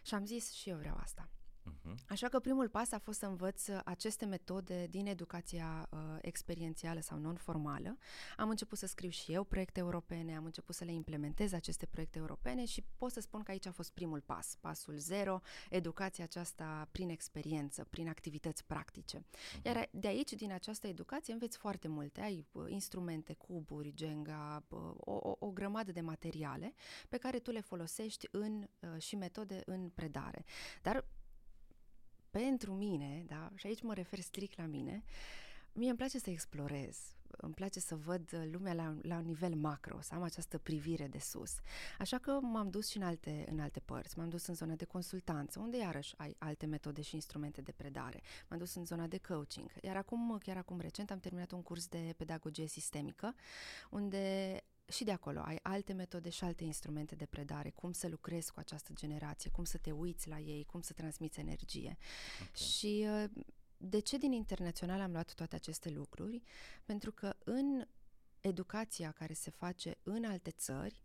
[0.03, 1.29] Și am zis și eu vreau asta.
[1.65, 1.95] Uh-huh.
[2.09, 7.19] Așa că primul pas a fost să învăț aceste metode din educația uh, experiențială sau
[7.19, 7.97] non-formală.
[8.37, 12.19] Am început să scriu și eu proiecte europene, am început să le implementez aceste proiecte
[12.19, 15.41] europene și pot să spun că aici a fost primul pas, pasul zero,
[15.71, 19.19] educația aceasta prin experiență, prin activități practice.
[19.19, 19.63] Uh-huh.
[19.63, 22.21] Iar de aici, din această educație, înveți foarte multe.
[22.21, 26.75] Ai uh, instrumente, cuburi, Jenga, uh, o, o, o grămadă de materiale
[27.09, 30.45] pe care tu le folosești în, uh, și metode în predare.
[30.83, 31.05] Dar
[32.41, 35.05] pentru mine, da, și aici mă refer strict la mine,
[35.73, 36.99] mie îmi place să explorez.
[37.37, 41.19] îmi place să văd lumea la, la un nivel macro, să am această privire de
[41.19, 41.55] sus.
[41.99, 44.19] Așa că m-am dus și în alte, în alte părți.
[44.19, 48.21] M-am dus în zona de consultanță, unde iarăși ai alte metode și instrumente de predare.
[48.49, 49.71] M-am dus în zona de coaching.
[49.83, 53.35] Iar acum, chiar acum recent, am terminat un curs de pedagogie sistemică,
[53.91, 58.53] unde și de acolo ai alte metode și alte instrumente de predare, cum să lucrezi
[58.53, 61.97] cu această generație, cum să te uiți la ei, cum să transmiți energie.
[62.41, 62.67] Okay.
[62.67, 63.45] Și uh,
[63.77, 66.43] de ce din internațional am luat toate aceste lucruri?
[66.85, 67.87] Pentru că în
[68.41, 71.03] educația care se face în alte țări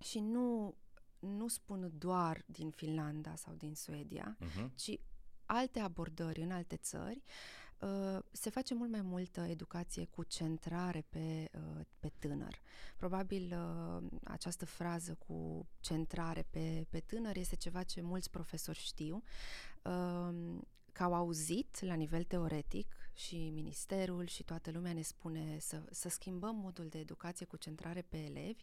[0.00, 0.76] și nu,
[1.18, 4.74] nu spun doar din Finlanda sau din Suedia, uh-huh.
[4.74, 4.98] ci
[5.46, 7.63] alte abordări în alte țări, uh,
[8.30, 12.60] se face mult mai multă educație cu centrare pe, uh, pe tânăr.
[12.96, 19.22] Probabil uh, această frază cu centrare pe, pe tânăr este ceva ce mulți profesori știu,
[19.82, 20.58] uh,
[20.92, 26.08] că au auzit la nivel teoretic și ministerul și toată lumea ne spune să, să
[26.08, 28.62] schimbăm modul de educație cu centrare pe elevi,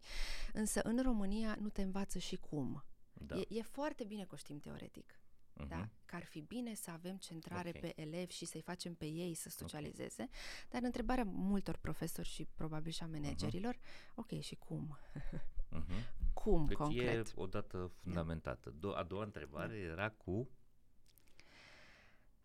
[0.53, 2.84] însă în România nu te învață și cum.
[3.13, 3.38] Da.
[3.38, 5.20] E, e foarte bine că o știm teoretic.
[5.66, 5.70] Uh-huh.
[5.70, 5.89] Da?
[6.05, 7.82] Că ar fi bine să avem centrare okay.
[7.82, 10.30] pe elevi și să-i facem pe ei să socializeze, okay.
[10.70, 14.16] dar întrebarea multor profesori și probabil și a managerilor, uh-huh.
[14.16, 14.97] ok, și cum?
[15.14, 16.20] uh-huh.
[16.34, 17.28] Cum, deci concret?
[17.28, 18.74] e o dată fundamentată.
[18.74, 19.91] Do- a doua întrebare da.
[19.91, 20.49] era cu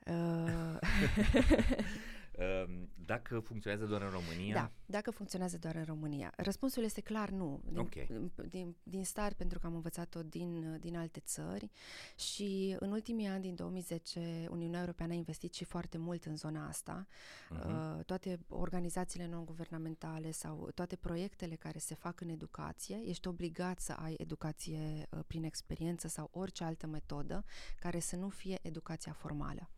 [0.07, 0.79] Uh...
[2.37, 4.55] Ehm, dacă funcționează doar în România?
[4.55, 6.32] Da, dacă funcționează doar în România.
[6.37, 7.61] Răspunsul este clar nu.
[7.64, 8.30] Din, okay.
[8.51, 11.70] din, din start, pentru că am învățat-o din, din alte țări
[12.16, 16.66] și în ultimii ani, din 2010, Uniunea Europeană a investit și foarte mult în zona
[16.66, 17.07] asta.
[17.07, 17.64] Uh-huh.
[17.64, 23.93] Uh, toate organizațiile non-guvernamentale sau toate proiectele care se fac în educație, ești obligat să
[23.93, 27.45] ai educație uh, prin experiență sau orice altă metodă
[27.78, 29.70] care să nu fie educația formală.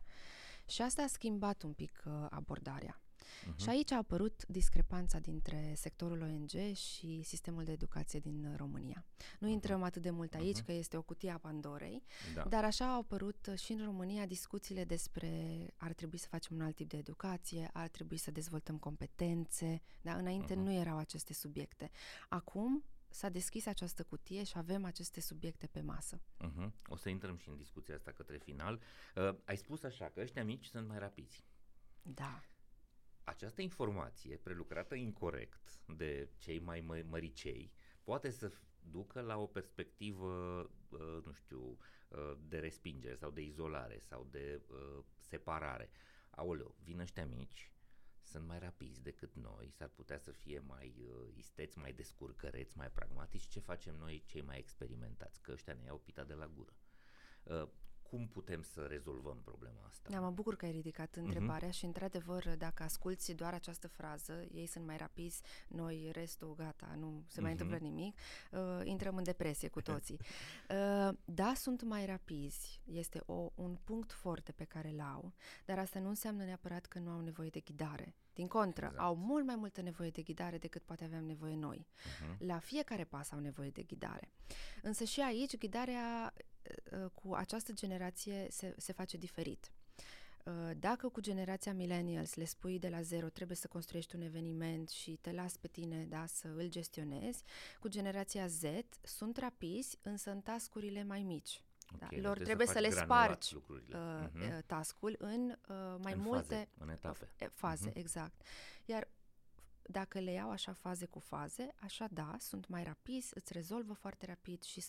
[0.69, 3.01] Și asta a schimbat un pic uh, abordarea.
[3.29, 3.55] Uh-huh.
[3.55, 9.05] Și aici a apărut discrepanța dintre sectorul ONG și sistemul de educație din România.
[9.39, 9.51] Nu uh-huh.
[9.51, 10.65] intrăm atât de mult aici, uh-huh.
[10.65, 12.03] că este o cutie a Pandorei,
[12.33, 12.43] da.
[12.43, 15.29] dar așa au apărut și în România discuțiile despre
[15.77, 20.19] ar trebui să facem un alt tip de educație, ar trebui să dezvoltăm competențe, dar
[20.19, 20.63] înainte uh-huh.
[20.63, 21.91] nu erau aceste subiecte.
[22.29, 26.21] Acum s-a deschis această cutie și avem aceste subiecte pe masă.
[26.21, 26.69] Uh-huh.
[26.87, 28.81] O să intrăm și în discuția asta către final.
[29.15, 31.45] Uh, ai spus așa că ăștia mici sunt mai rapizi.
[32.01, 32.43] Da.
[33.23, 37.71] Această informație prelucrată incorrect de cei mai mă- măricei
[38.03, 40.27] poate să ducă la o perspectivă,
[40.89, 45.89] uh, nu știu, uh, de respingere sau de izolare sau de uh, separare.
[46.29, 47.71] Aoleu, vin ăștia mici,
[48.29, 52.91] sunt mai rapizi decât noi, s-ar putea să fie mai uh, isteți, mai descurcăreți, mai
[52.91, 53.47] pragmatici.
[53.47, 55.41] Ce facem noi cei mai experimentați?
[55.41, 56.73] Că ăștia ne iau pita de la gură.
[57.43, 57.67] Uh,
[58.09, 60.09] cum putem să rezolvăm problema asta?
[60.09, 61.25] Da, mă bucur că ai ridicat mhm.
[61.25, 61.73] întrebarea uh-huh.
[61.73, 67.23] și, într-adevăr, dacă asculți doar această frază, ei sunt mai rapizi, noi, restul, gata, nu
[67.27, 67.51] se mai uh-huh.
[67.51, 68.17] întâmplă nimic,
[68.51, 70.19] uh, intrăm în depresie cu toții.
[70.69, 75.33] uh, da, sunt mai rapizi, este o, un punct foarte pe care l au,
[75.65, 78.15] dar asta nu înseamnă neapărat că nu au nevoie de ghidare.
[78.33, 79.03] Din contră, exact.
[79.03, 81.87] au mult mai multă nevoie de ghidare decât poate aveam nevoie noi.
[81.87, 82.37] Uh-huh.
[82.37, 84.31] La fiecare pas au nevoie de ghidare.
[84.81, 86.43] Însă și aici ghidarea uh,
[87.13, 89.71] cu această generație se, se face diferit.
[90.49, 94.89] Uh, dacă cu generația millennials le spui de la zero trebuie să construiești un eveniment
[94.89, 97.43] și te las pe tine da, să îl gestionezi,
[97.79, 98.63] cu generația Z
[99.01, 101.61] sunt rapizi, însă în tascurile mai mici.
[101.95, 102.27] Okay, da.
[102.27, 104.65] Lor trebuie să, să le spargi uh, uh-huh.
[104.65, 107.29] tascul în uh, mai în multe faze, în etape.
[107.53, 107.95] faze, uh-huh.
[107.95, 108.41] exact.
[108.85, 109.07] Iar
[109.81, 114.25] dacă le iau așa faze cu faze, așa da, sunt mai rapizi, îți rezolvă foarte
[114.25, 114.83] rapid și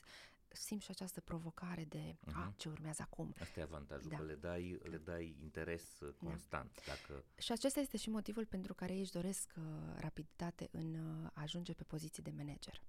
[0.52, 2.32] simt și această provocare de uh-huh.
[2.32, 3.34] a, ce urmează acum.
[3.40, 4.16] Asta e avantajul, da.
[4.16, 6.28] că le dai, le dai interes uh, da.
[6.28, 6.74] constant.
[6.74, 6.92] Da.
[6.92, 7.24] Dacă...
[7.38, 9.64] Și acesta este și motivul pentru care ei își doresc uh,
[9.96, 12.82] rapiditate în uh, a ajunge pe poziții de manager.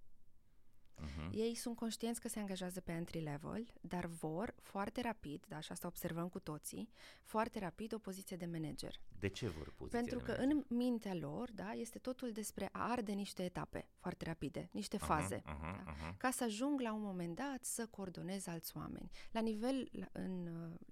[1.02, 1.30] Uh-huh.
[1.32, 5.72] Ei sunt conștienți că se angajează pe entry level, dar vor foarte rapid, da, și
[5.72, 6.90] asta observăm cu toții,
[7.24, 9.00] foarte rapid o poziție de manager.
[9.20, 10.66] De ce vor poziție Pentru că manager?
[10.70, 15.38] în mintea lor, da, este totul despre a arde niște etape foarte rapide, niște faze,
[15.38, 16.18] uh-huh, uh-huh, da, uh-huh.
[16.18, 19.10] ca să ajung la un moment dat să coordonez alți oameni.
[19.32, 20.50] La nivel, în,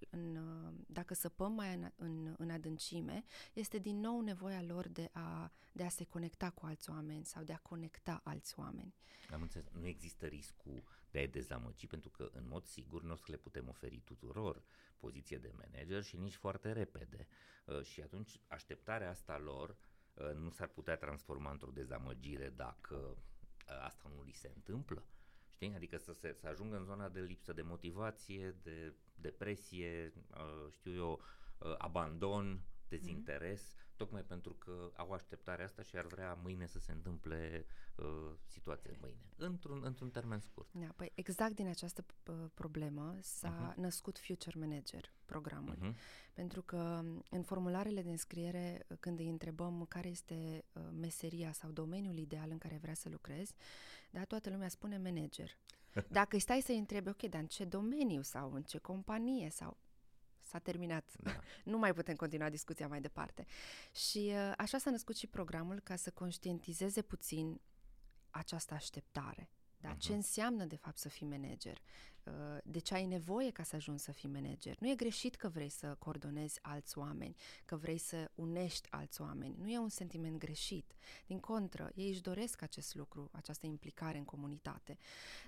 [0.10, 0.40] în,
[0.88, 5.84] dacă săpăm mai în, în, în adâncime, este din nou nevoia lor de a, de
[5.84, 8.94] a se conecta cu alți oameni sau de a conecta alți oameni.
[9.34, 9.68] Am înțeles.
[9.74, 13.38] Nu există riscul de a-i dezamăgi, pentru că, în mod sigur, nu o să le
[13.38, 14.64] putem oferi tuturor
[14.98, 17.28] poziție de manager și nici foarte repede.
[17.66, 19.78] Uh, și atunci, așteptarea asta lor
[20.14, 25.04] uh, nu s-ar putea transforma într-o dezamăgire dacă uh, asta nu li se întâmplă.
[25.52, 25.74] Știi?
[25.76, 30.14] Adică să, se, să ajungă în zona de lipsă de motivație, de depresie,
[30.70, 31.22] știu eu,
[31.78, 36.92] abandon, dezinteres, mm-hmm tocmai pentru că au așteptarea asta și ar vrea mâine să se
[36.92, 40.68] întâmple uh, situația mâine, într-un, într-un termen scurt.
[40.72, 43.76] Da, păi exact din această uh, problemă s-a uh-huh.
[43.76, 45.78] născut Future Manager, programul.
[45.78, 45.96] Uh-huh.
[46.34, 52.18] Pentru că în formularele de înscriere, când îi întrebăm care este uh, meseria sau domeniul
[52.18, 53.54] ideal în care vrea să lucrezi,
[54.10, 55.58] da, toată lumea spune manager.
[56.20, 59.78] Dacă îi stai să-i întrebi, ok, dar în ce domeniu sau în ce companie sau
[60.50, 61.12] s-a terminat.
[61.20, 61.40] Da.
[61.72, 63.46] nu mai putem continua discuția mai departe.
[63.92, 67.62] Și uh, așa s-a născut și programul ca să conștientizeze puțin
[68.30, 69.50] această așteptare.
[69.78, 69.96] Da?
[69.96, 70.00] Uh-huh.
[70.00, 71.82] Ce înseamnă, de fapt, să fii manager?
[72.24, 74.76] Uh, de ce ai nevoie ca să ajungi să fii manager?
[74.80, 79.56] Nu e greșit că vrei să coordonezi alți oameni, că vrei să unești alți oameni.
[79.58, 80.96] Nu e un sentiment greșit.
[81.26, 84.98] Din contră, ei își doresc acest lucru, această implicare în comunitate,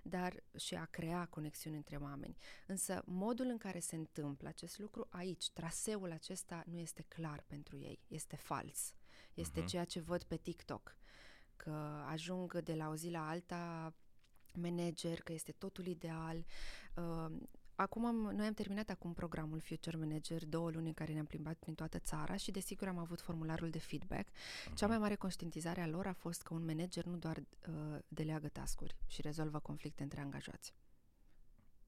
[0.04, 2.38] dar și a crea conexiuni între oameni.
[2.68, 7.78] Însă, modul în care se întâmplă acest lucru aici, traseul acesta nu este clar pentru
[7.78, 8.94] ei, este fals.
[9.34, 9.66] Este uh-huh.
[9.66, 10.96] ceea ce văd pe TikTok
[11.56, 13.94] că ajung de la o zi la alta
[14.56, 16.46] manager, că este totul ideal.
[16.96, 17.32] Uh,
[17.76, 21.56] acum am, noi am terminat acum programul Future Manager, două luni în care ne-am plimbat
[21.56, 24.28] prin toată țara și desigur am avut formularul de feedback.
[24.28, 24.74] Uh-huh.
[24.74, 28.48] Cea mai mare conștientizare a lor a fost că un manager nu doar uh, deleagă
[28.48, 30.74] tascuri și rezolvă conflicte între angajați.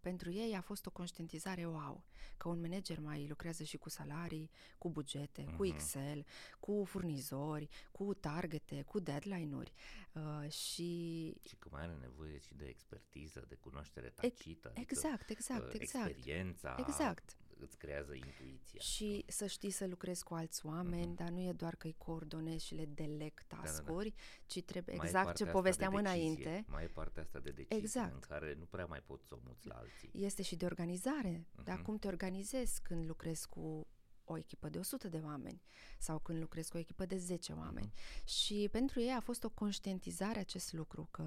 [0.03, 2.03] Pentru ei a fost o conștientizare wow,
[2.37, 5.55] că un manager mai lucrează și cu salarii, cu bugete, uh-huh.
[5.55, 5.73] cu mhm.
[5.73, 6.25] Excel,
[6.59, 9.73] cu furnizori, cu targete, cu deadline-uri
[10.13, 11.33] uh, și...
[11.47, 14.67] Și că mai are nevoie și de expertiză, de cunoaștere tacită.
[14.67, 16.09] Adică, exact, exact, uh, exact.
[16.09, 16.75] Experiența.
[16.79, 18.79] Exact îți creează intuiția.
[18.79, 21.17] Și să știi să lucrezi cu alți oameni, uh-huh.
[21.17, 24.43] dar nu e doar că îi coordonezi și le deleg task-uri, da, da, da.
[24.45, 26.65] ci trebuie mai exact ce povesteam de înainte.
[26.67, 28.13] Mai e partea asta de decizie exact.
[28.13, 30.09] în care nu prea mai poți să o muți la alții.
[30.13, 31.47] Este și de organizare.
[31.47, 31.63] Uh-huh.
[31.63, 33.87] Dar cum te organizezi când lucrezi cu
[34.25, 35.61] o echipă de 100 de oameni
[35.97, 37.93] sau când lucrezi cu o echipă de 10 oameni.
[37.95, 38.23] Uh-huh.
[38.23, 41.23] Și pentru ei a fost o conștientizare acest lucru, că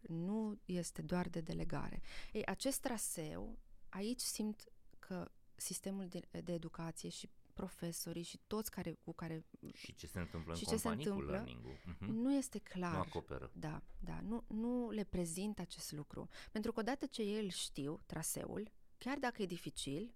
[0.00, 2.00] nu este doar de delegare.
[2.32, 3.58] Ei, acest traseu,
[3.88, 4.64] aici simt
[4.98, 5.30] că
[5.62, 9.44] sistemul de, de educație și profesorii și toți care, cu care...
[9.72, 12.22] Și ce se întâmplă și în ce companii se întâmplă, cu learning uh-huh.
[12.22, 12.92] Nu este clar.
[12.92, 13.50] Nu acoperă.
[13.54, 14.20] Da, da.
[14.20, 16.28] Nu, nu le prezint acest lucru.
[16.52, 20.14] Pentru că odată ce ei știu traseul, chiar dacă e dificil,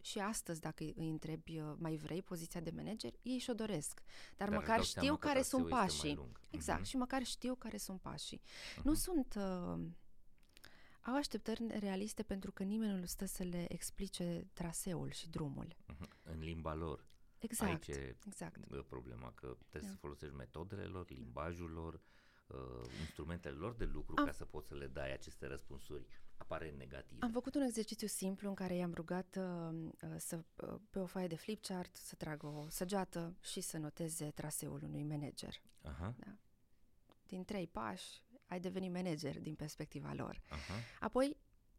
[0.00, 4.02] și astăzi, dacă îi întrebi, uh, mai vrei poziția de manager, ei și-o doresc.
[4.36, 6.18] Dar, Dar măcar știu care sunt pașii.
[6.50, 6.88] Exact, uh-huh.
[6.88, 8.40] și măcar știu care sunt pașii.
[8.40, 8.82] Uh-huh.
[8.82, 9.34] Nu sunt...
[9.36, 9.80] Uh,
[11.08, 15.66] au așteptări realiste pentru că nimeni nu stă să le explice traseul și drumul.
[15.66, 16.22] Uh-huh.
[16.22, 17.06] În limba lor.
[17.38, 17.70] Exact.
[17.70, 18.84] Aici e exact.
[18.88, 19.94] problema, că trebuie da.
[19.94, 22.00] să folosești metodele lor, limbajul lor,
[22.46, 24.24] uh, instrumentele lor de lucru Am...
[24.24, 26.06] ca să poți să le dai aceste răspunsuri
[26.36, 27.24] apare negative.
[27.24, 31.06] Am făcut un exercițiu simplu în care i-am rugat uh, uh, să, uh, pe o
[31.06, 35.54] foaie de flipchart să tragă o săgeată și să noteze traseul unui manager.
[35.82, 36.14] Aha.
[36.18, 36.36] Da.
[37.26, 40.40] Din trei pași ai devenit manager din perspectiva lor.
[40.40, 40.98] Uh-huh.
[41.00, 41.36] Apoi,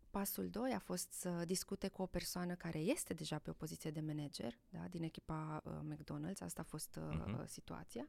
[0.10, 3.92] pasul 2 a fost să discute cu o persoană care este deja pe o poziție
[3.92, 7.46] de manager, da, din echipa uh, McDonald's, asta a fost uh, uh-huh.
[7.46, 8.08] situația,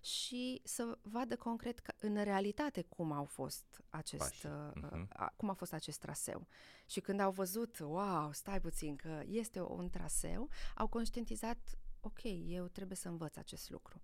[0.00, 4.92] și să vadă concret că, în realitate cum au fost acest, uh, uh-huh.
[4.92, 6.46] uh, cum a fost acest traseu.
[6.86, 12.66] Și când au văzut, wow, stai puțin, că este un traseu, au conștientizat, ok, eu
[12.66, 14.02] trebuie să învăț acest lucru.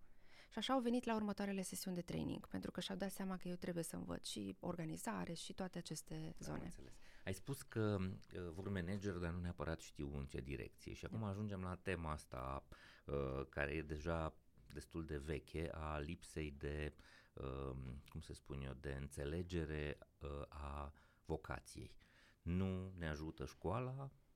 [0.48, 3.48] Și așa au venit la următoarele sesiuni de training, pentru că și-au dat seama că
[3.48, 6.64] eu trebuie să învăț și organizare și toate aceste da, zone.
[6.64, 6.92] Înțeles.
[7.24, 10.92] Ai spus că uh, vor manager, dar nu neapărat știu în ce direcție.
[10.92, 11.28] Și acum da.
[11.28, 12.66] ajungem la tema asta
[13.04, 14.34] uh, care e deja
[14.72, 16.94] destul de veche, a lipsei de,
[17.34, 17.76] uh,
[18.08, 20.92] cum se spun eu, de înțelegere uh, a
[21.24, 21.96] vocației.
[22.42, 24.27] Nu ne ajută școala, Uh,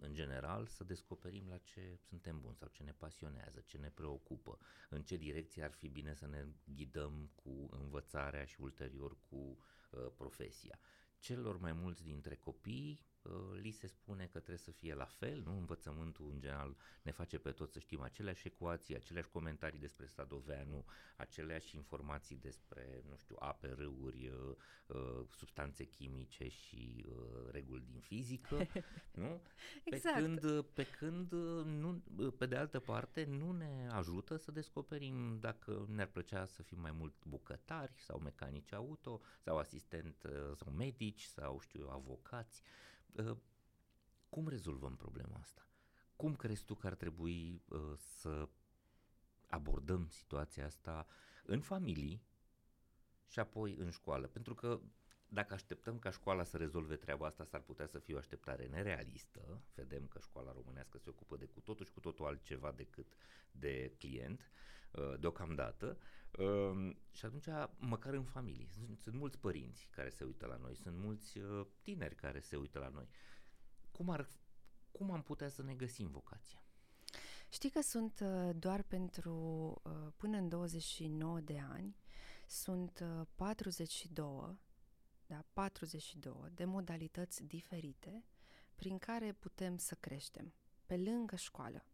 [0.00, 4.58] în general, să descoperim la ce suntem buni sau ce ne pasionează, ce ne preocupă,
[4.88, 10.06] în ce direcție ar fi bine să ne ghidăm cu învățarea și ulterior cu uh,
[10.14, 10.78] profesia.
[11.18, 13.09] Celor mai mulți dintre copii Uh,
[13.60, 15.56] li se spune că trebuie să fie la fel, nu?
[15.56, 20.84] Învățământul în general ne face pe toți să știm aceleași ecuații, aceleași comentarii despre Sadoveanu,
[21.16, 24.56] aceleași informații despre, nu știu, ape, râuri, uh,
[24.86, 27.06] uh, substanțe chimice și
[27.50, 28.66] reguli din fizică,
[29.22, 29.42] nu?
[29.84, 30.14] Exact.
[30.16, 31.32] Pe când, pe când
[31.64, 32.02] nu,
[32.38, 36.92] pe de altă parte, nu ne ajută să descoperim dacă ne-ar plăcea să fim mai
[36.92, 42.62] mult bucătari sau mecanici auto sau asistent sau medici sau știu avocați.
[43.16, 43.36] Uh,
[44.28, 45.66] cum rezolvăm problema asta?
[46.16, 48.48] Cum crezi tu că ar trebui uh, să
[49.46, 51.06] abordăm situația asta
[51.44, 52.22] în familii
[53.26, 54.26] și apoi în școală?
[54.26, 54.80] Pentru că
[55.32, 59.62] dacă așteptăm ca școala să rezolve treaba asta, s-ar putea să fie o așteptare nerealistă.
[59.74, 63.12] Vedem că școala românească se ocupă de cu totul și cu totul altceva decât
[63.50, 64.50] de client
[64.90, 65.98] uh, deocamdată.
[66.38, 67.46] Um, și atunci,
[67.78, 71.66] măcar în familie, sunt, sunt mulți părinți care se uită la noi, sunt mulți uh,
[71.82, 73.08] tineri care se uită la noi.
[73.92, 74.28] Cum, ar,
[74.90, 76.62] cum am putea să ne găsim vocația?
[77.48, 79.34] Știi că sunt uh, doar pentru
[80.16, 81.96] până în 29 de ani,
[82.46, 83.04] sunt
[83.34, 84.58] 42
[85.30, 88.24] da, 42 de modalități diferite
[88.74, 90.54] prin care putem să creștem
[90.86, 91.84] pe lângă școală.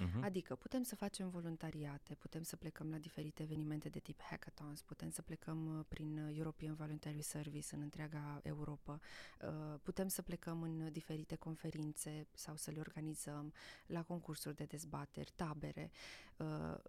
[0.00, 0.22] Uh-huh.
[0.22, 5.10] Adică putem să facem voluntariate, putem să plecăm la diferite evenimente de tip hackathons, putem
[5.10, 9.00] să plecăm uh, prin uh, European Voluntary Service în întreaga Europa,
[9.40, 13.52] uh, putem să plecăm în diferite conferințe sau să le organizăm
[13.86, 15.90] la concursuri de dezbateri, tabere.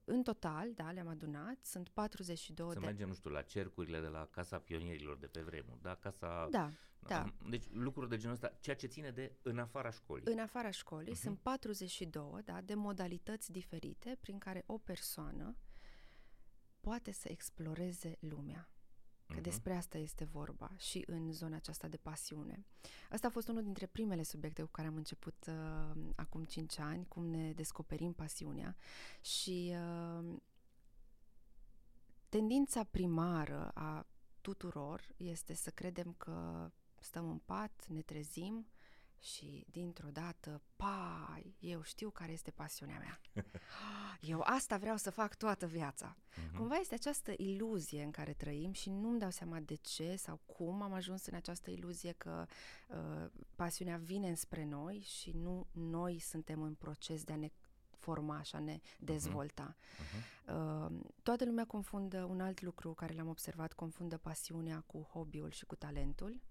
[0.03, 2.85] În total, da, le-am adunat, sunt 42 să de...
[2.85, 5.95] mergem, nu știu, la cercurile de la Casa Pionierilor de pe vremuri, da?
[5.95, 6.47] Casa...
[6.51, 6.71] Da,
[7.07, 7.33] da.
[7.49, 10.33] Deci lucruri de genul ăsta, ceea ce ține de în afara școlii.
[10.33, 11.21] În afara școlii uh-huh.
[11.21, 15.55] sunt 42 da, de modalități diferite prin care o persoană
[16.79, 18.69] poate să exploreze lumea.
[19.27, 19.41] Că uh-huh.
[19.41, 22.65] despre asta este vorba și în zona aceasta de pasiune.
[23.09, 27.05] Asta a fost unul dintre primele subiecte cu care am început uh, acum 5 ani,
[27.07, 28.75] cum ne descoperim pasiunea
[29.21, 30.35] și uh,
[32.29, 34.07] tendința primară a
[34.41, 36.71] tuturor este să credem că
[37.01, 38.67] stăm în pat, ne trezim
[39.21, 43.21] și dintr-o dată, pai, eu știu care este pasiunea mea.
[44.19, 46.15] Eu asta vreau să fac toată viața.
[46.15, 46.57] Uh-huh.
[46.57, 50.81] Cumva este această iluzie în care trăim și nu-mi dau seama de ce sau cum
[50.81, 52.45] am ajuns în această iluzie că
[52.87, 57.49] uh, pasiunea vine înspre noi și nu noi suntem în proces de a ne
[57.89, 59.05] forma și a ne mhm.
[59.05, 59.75] dezvolta.
[59.75, 60.53] Uh-huh.
[60.53, 65.65] Uh, toată lumea confundă un alt lucru care l-am observat, confundă pasiunea cu hobby-ul și
[65.65, 66.41] cu talentul.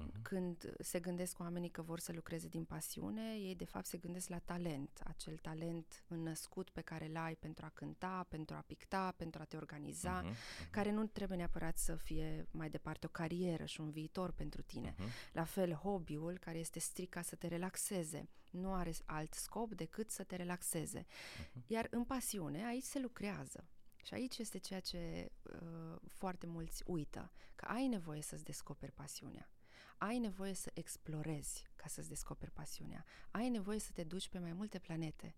[0.00, 0.18] Da?
[0.18, 0.22] Uh-huh.
[0.22, 4.28] Când se gândesc oamenii că vor să lucreze din pasiune, ei de fapt se gândesc
[4.28, 9.14] la talent, acel talent înnăscut pe care îl ai pentru a cânta, pentru a picta,
[9.16, 10.30] pentru a te organiza, uh-huh.
[10.30, 10.70] Uh-huh.
[10.70, 14.94] care nu trebuie neapărat să fie mai departe o carieră și un viitor pentru tine.
[14.94, 15.32] Uh-huh.
[15.32, 20.10] La fel, hobby-ul, care este strict ca să te relaxeze, nu are alt scop decât
[20.10, 21.06] să te relaxeze.
[21.06, 21.66] Uh-huh.
[21.66, 23.64] Iar în pasiune, aici se lucrează.
[24.04, 29.50] Și aici este ceea ce uh, foarte mulți uită, că ai nevoie să-ți descoperi pasiunea.
[30.00, 33.04] Ai nevoie să explorezi ca să-ți descoperi pasiunea.
[33.30, 35.34] Ai nevoie să te duci pe mai multe planete.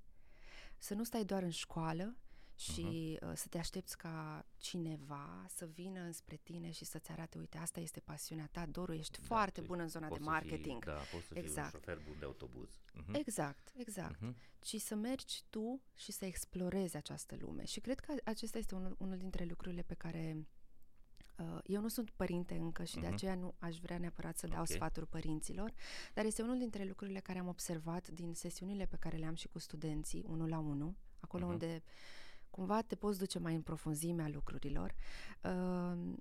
[0.78, 2.16] Să nu stai doar în școală
[2.54, 3.28] și uh-huh.
[3.28, 7.80] uh, să te aștepți ca cineva să vină înspre tine și să-ți arate, uite, asta
[7.80, 10.82] este pasiunea ta, Doru, ești da, foarte bun în zona de marketing.
[10.82, 11.68] Fii, da, poți să exact.
[11.68, 12.70] fii un șofer bun de autobuz.
[12.70, 13.12] Uh-huh.
[13.12, 14.18] Exact, exact.
[14.24, 14.34] Uh-huh.
[14.60, 17.64] Ci să mergi tu și să explorezi această lume.
[17.64, 20.61] Și cred că acesta este unul, unul dintre lucrurile pe care Uh,
[21.64, 23.00] eu nu sunt părinte încă și uh-huh.
[23.00, 23.14] de mhm.
[23.14, 24.76] aceea nu aș vrea neapărat să dau okay.
[24.76, 25.72] sfaturi părinților,
[26.14, 29.58] dar este unul dintre lucrurile care am observat din sesiunile pe care le-am și cu
[29.58, 31.50] studenții, unul la unul, acolo uh-huh.
[31.52, 31.82] unde
[32.50, 34.94] cumva te poți duce mai în profunzimea lucrurilor,
[35.42, 36.14] uh,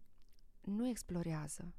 [0.61, 1.73] nu explorează.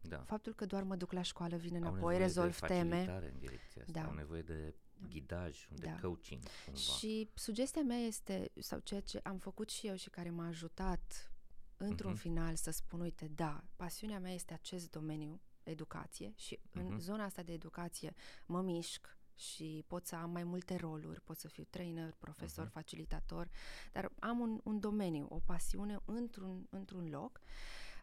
[0.00, 0.18] Da.
[0.18, 3.00] Faptul că doar mă duc la școală, vin înapoi, rezolv teme.
[3.32, 4.06] în direcția asta, da.
[4.06, 4.74] au nevoie de
[5.08, 5.98] ghidaj, de da.
[6.00, 6.42] coaching.
[6.64, 6.80] Cumva.
[6.80, 11.32] Și sugestia mea este, sau ceea ce am făcut și eu și care m-a ajutat
[11.78, 12.20] într-un uh-huh.
[12.20, 16.72] final să spun, uite, da, pasiunea mea este acest domeniu, educație, și uh-huh.
[16.72, 16.98] în mhm.
[16.98, 18.14] zona asta de educație
[18.46, 22.72] mă mișc, și pot să am mai multe roluri, pot să fiu trainer, profesor, uh-huh.
[22.72, 23.48] facilitator,
[23.92, 27.40] dar am un, un domeniu, o pasiune într-un, într-un loc.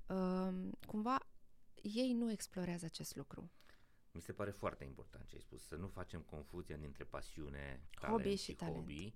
[0.07, 1.17] Uh, cumva
[1.81, 3.51] ei nu explorează acest lucru.
[4.11, 8.21] Mi se pare foarte important ce ai spus, să nu facem confuzia dintre pasiune, talent
[8.21, 8.75] hobby și, și talent.
[8.75, 9.13] hobby,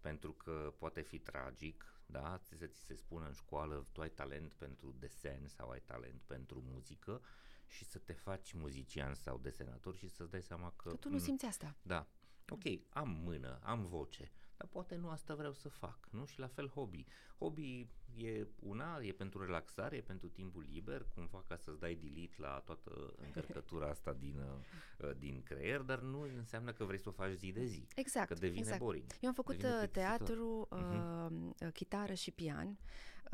[0.00, 2.38] pentru că poate fi tragic, da?
[2.38, 6.62] Să ți se spună în școală, tu ai talent pentru desen sau ai talent pentru
[6.66, 7.20] muzică
[7.66, 10.88] și să te faci muzician sau desenator și să-ți dai seama că...
[10.88, 11.76] Că tu nu simți asta.
[11.82, 12.06] Da.
[12.48, 16.24] Ok, am mână, am voce, dar poate nu asta vreau să fac, nu?
[16.24, 17.04] Și la fel hobby.
[17.38, 22.34] Hobby e una, e pentru relaxare, e pentru timpul liber, cumva ca să-ți dai delete
[22.36, 27.12] la toată încărcătura asta din, uh, din creier, dar nu înseamnă că vrei să o
[27.12, 27.86] faci zi de zi.
[27.94, 28.28] Exact.
[28.28, 28.80] Că devine exact.
[28.80, 29.04] boring.
[29.20, 31.72] Eu am făcut uh, teatru, uh-huh.
[31.72, 32.78] chitară și pian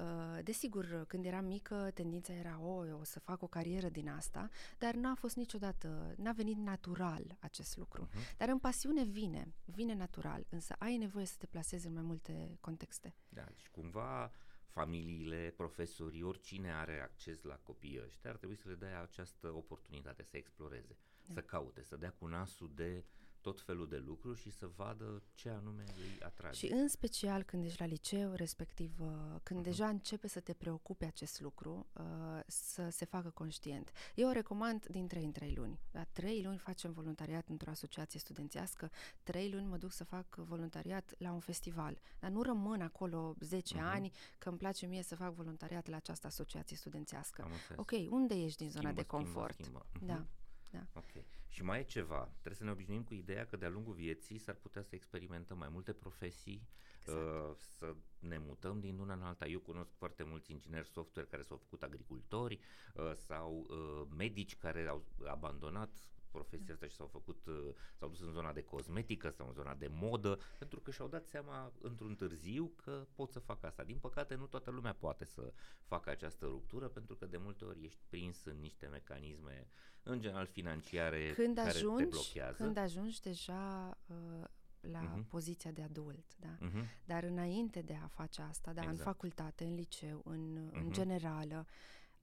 [0.01, 4.09] Uh, desigur, când eram mică, tendința era, o, eu o să fac o carieră din
[4.09, 4.49] asta,
[4.79, 8.09] dar n-a fost niciodată, n-a venit natural acest lucru.
[8.09, 8.37] Uh-huh.
[8.37, 12.57] Dar în pasiune vine, vine natural, însă ai nevoie să te plasezi în mai multe
[12.61, 13.15] contexte.
[13.29, 14.31] Da, și familiile,
[14.69, 20.23] familiile, profesorii, oricine are acces la copiii ăștia, ar trebui să le dea această oportunitate
[20.23, 21.33] să exploreze, da.
[21.35, 23.05] să caute, să dea cu nasul de
[23.41, 26.67] tot felul de lucruri și să vadă ce anume îi atrage.
[26.67, 29.09] Și în special când ești la liceu, respectiv uh,
[29.43, 29.65] când uh-huh.
[29.65, 32.03] deja începe să te preocupe acest lucru, uh,
[32.47, 33.91] să se facă conștient.
[34.15, 35.81] Eu o recomand din 3 în 3 luni.
[35.93, 38.91] La 3 luni facem voluntariat într-o asociație studențească,
[39.23, 41.99] 3 luni mă duc să fac voluntariat la un festival.
[42.19, 43.81] Dar nu rămân acolo 10 uh-huh.
[43.81, 47.49] ani că îmi place mie să fac voluntariat la această asociație studențească.
[47.77, 49.55] Ok, unde ești din zona schimbă, de confort?
[49.55, 50.13] Schimbă, schimbă.
[50.13, 50.27] Da.
[50.71, 50.87] Da.
[50.95, 51.25] Ok.
[51.49, 52.25] Și mai e ceva.
[52.31, 55.69] Trebuie să ne obișnuim cu ideea că de-a lungul vieții s-ar putea să experimentăm mai
[55.69, 56.69] multe profesii,
[57.01, 57.19] exact.
[57.19, 59.47] uh, să ne mutăm din una în alta.
[59.47, 62.61] Eu cunosc foarte mulți ingineri software care s-au făcut agricultori
[62.95, 65.91] uh, sau uh, medici care au abandonat
[66.31, 69.75] profesia asta și s-au făcut, uh, s-au dus în zona de cosmetică sau în zona
[69.75, 73.83] de modă, pentru că și-au dat seama într-un târziu că pot să facă asta.
[73.85, 75.53] Din păcate, nu toată lumea poate să
[75.83, 79.67] facă această ruptură, pentru că de multe ori ești prins în niște mecanisme,
[80.03, 82.63] în general financiare, când care ajungi, te blochează.
[82.63, 84.45] Când ajungi deja uh,
[84.81, 85.29] la uh-huh.
[85.29, 86.59] poziția de adult, da?
[86.59, 86.85] Uh-huh.
[87.05, 88.99] Dar înainte de a face asta, da, exact.
[88.99, 90.75] în facultate, în liceu, în, uh-huh.
[90.75, 91.67] în generală,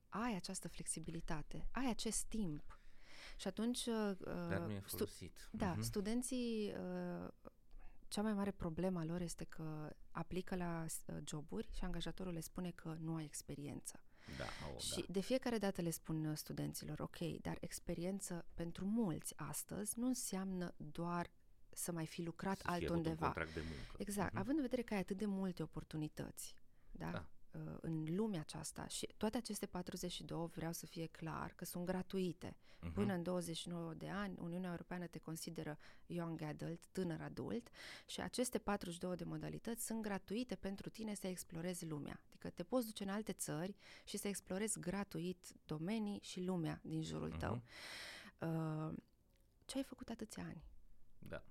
[0.09, 2.76] ai această flexibilitate, ai acest timp
[3.37, 3.85] și atunci...
[3.85, 4.11] Uh,
[4.49, 5.37] Dar nu e folosit.
[5.37, 5.79] Stu- da, uh-huh.
[5.79, 6.73] studenții,
[7.23, 7.27] uh,
[8.07, 12.39] cea mai mare problemă a lor este că aplică la uh, joburi și angajatorul le
[12.39, 13.99] spune că nu ai experiență.
[14.37, 15.05] Da, oh, și da.
[15.09, 20.73] de fiecare dată le spun uh, studenților, ok, dar experiență pentru mulți astăzi nu înseamnă
[20.77, 21.29] doar
[21.69, 23.25] să mai fi lucrat să altundeva.
[23.25, 23.95] Un contract de muncă.
[23.97, 24.39] Exact, uh-huh.
[24.39, 26.55] având în vedere că ai atât de multe oportunități,
[26.91, 27.11] da?
[27.11, 27.25] da.
[27.65, 32.55] Uh, în lumea aceasta și toate aceste 42 vreau să fie clar că sunt gratuite.
[32.55, 32.93] Uh-huh.
[32.93, 37.69] Până în 29 de ani, Uniunea Europeană te consideră young adult, tânăr adult
[38.05, 42.21] și aceste 42 de modalități sunt gratuite pentru tine să explorezi lumea.
[42.27, 47.03] Adică te poți duce în alte țări și să explorezi gratuit domenii și lumea din
[47.03, 47.39] jurul uh-huh.
[47.39, 47.61] tău.
[48.39, 48.93] Uh,
[49.65, 50.63] ce ai făcut atâția ani?
[51.19, 51.43] Da.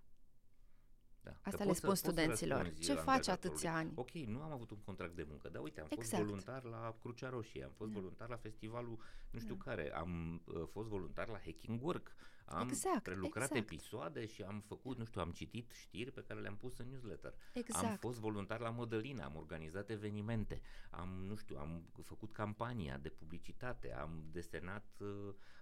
[1.27, 1.37] Da.
[1.43, 2.73] Asta le spun studenților.
[2.79, 3.93] Ce faci atâția ani?
[3.95, 6.09] Ok, nu am avut un contract de muncă, dar uite, am exact.
[6.09, 7.99] fost voluntar la Crucea Roșie, am fost da.
[7.99, 8.99] voluntar la festivalul
[9.31, 9.63] nu știu da.
[9.65, 12.15] care, am uh, fost voluntar la Hacking Work,
[12.47, 13.71] am exact, prelucrat exact.
[13.71, 17.35] episoade și am făcut, nu știu, am citit știri pe care le-am pus în newsletter.
[17.53, 17.85] Exact.
[17.85, 23.09] Am fost voluntar la Mădălina, am organizat evenimente, am, nu știu, am făcut campania de
[23.09, 25.09] publicitate, am desenat, uh,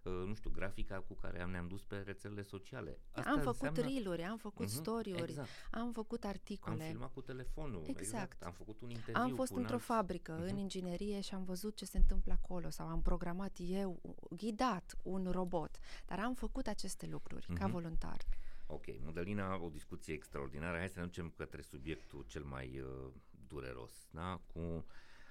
[0.04, 3.00] uh, nu știu, grafica cu care am, ne-am dus pe rețelele sociale.
[3.12, 3.92] Asta am făcut înseamnă...
[3.92, 5.48] reel-uri, am făcut uh-huh, story-uri, exact.
[5.70, 6.82] am făcut articole.
[6.82, 8.00] Am filmat cu telefonul, exact.
[8.00, 8.42] exact.
[8.42, 9.82] Am făcut un interviu Am fost într-o alt...
[9.82, 10.50] fabrică uh-huh.
[10.50, 15.30] în inginerie și am văzut ce se întâmplă acolo sau am programat eu, ghidat un
[15.30, 17.58] robot, dar am făcut aceste lucruri uh-huh.
[17.58, 18.18] ca voluntar.
[18.66, 20.78] Ok, Modelina, o discuție extraordinară.
[20.78, 23.12] Hai să ne ducem către subiectul cel mai uh,
[23.46, 24.40] dureros, da?
[24.52, 24.86] Cu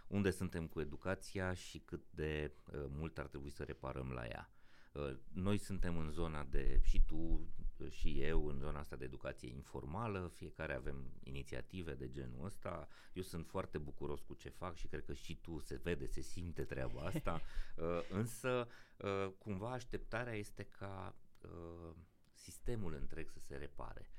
[0.07, 4.49] unde suntem cu educația și cât de uh, mult ar trebui să reparăm la ea.
[4.91, 9.05] Uh, noi suntem în zona de, și tu uh, și eu, în zona asta de
[9.05, 12.87] educație informală, fiecare avem inițiative de genul ăsta.
[13.13, 16.21] Eu sunt foarte bucuros cu ce fac și cred că și tu se vede, se
[16.21, 17.41] simte treaba asta,
[17.75, 18.67] uh, însă
[18.97, 21.95] uh, cumva așteptarea este ca uh,
[22.33, 24.09] sistemul întreg să se repare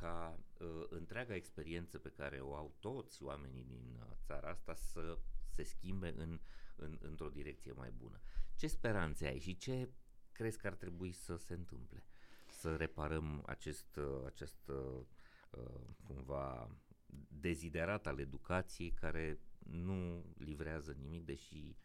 [0.00, 5.18] ca uh, întreaga experiență pe care o au toți oamenii din uh, țara asta să
[5.50, 6.40] se schimbe în,
[6.76, 8.20] în, într-o direcție mai bună.
[8.56, 9.88] Ce speranțe ai și ce
[10.32, 12.04] crezi că ar trebui să se întâmple?
[12.50, 15.00] Să reparăm acest, uh, acest uh,
[15.50, 16.76] uh, cumva
[17.28, 21.76] deziderat al educației care nu livrează nimic, deși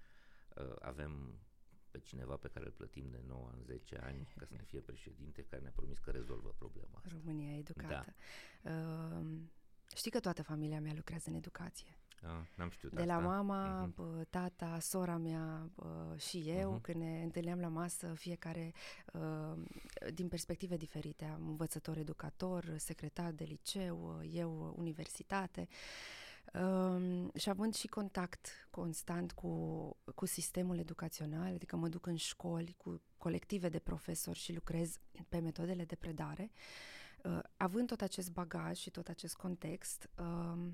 [0.56, 1.40] uh, avem
[1.96, 4.80] pe cineva pe care îl plătim de 9 ani, 10 ani ca să ne fie
[4.80, 7.18] președinte, care ne-a promis că rezolvă problema asta.
[7.18, 8.16] România educată.
[8.62, 8.72] Da.
[8.72, 9.26] Uh,
[9.96, 11.98] știi că toată familia mea lucrează în educație.
[12.22, 13.14] Ah, n-am știut de asta.
[13.14, 14.30] la mama, uh-huh.
[14.30, 16.82] tata, sora mea uh, și eu, uh-huh.
[16.82, 18.74] când ne întâlneam la masă, fiecare
[19.14, 19.58] uh,
[20.14, 21.26] din perspective diferite.
[21.26, 25.68] Am învățător, educator, secretar de liceu, uh, eu universitate.
[25.70, 26.25] Uh,
[27.36, 33.02] și având și contact constant cu, cu sistemul educațional, adică mă duc în școli cu
[33.18, 34.98] colective de profesori și lucrez
[35.30, 36.52] pe metodele de predare,
[37.24, 40.72] uh, având tot acest bagaj și tot acest context, uh,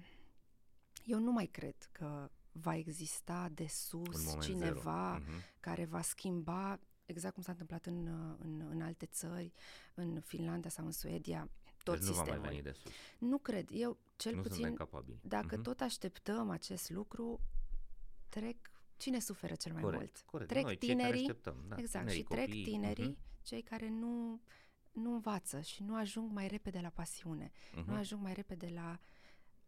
[1.05, 5.59] eu nu mai cred că va exista de sus cineva uh-huh.
[5.59, 8.07] care va schimba exact cum s-a întâmplat în,
[8.39, 9.51] în, în alte țări,
[9.93, 11.49] în Finlanda sau în Suedia,
[11.83, 12.33] tot deci sistemul.
[12.33, 12.91] nu va mai veni de sus.
[13.17, 13.69] Nu cred.
[13.71, 15.19] Eu, cel nu puțin, capabili.
[15.21, 15.63] dacă uh-huh.
[15.63, 17.39] tot așteptăm acest lucru,
[18.29, 18.57] trec...
[18.97, 20.23] Cine suferă cel mai corect, mult?
[20.25, 20.49] Corect.
[20.49, 23.41] Trec Noi, tinerii, așteptăm, da, exact, tinerii, și trec copii, tinerii, uh-huh.
[23.41, 24.41] cei care nu,
[24.91, 27.85] nu învață și nu ajung mai repede la pasiune, uh-huh.
[27.85, 28.99] nu ajung mai repede la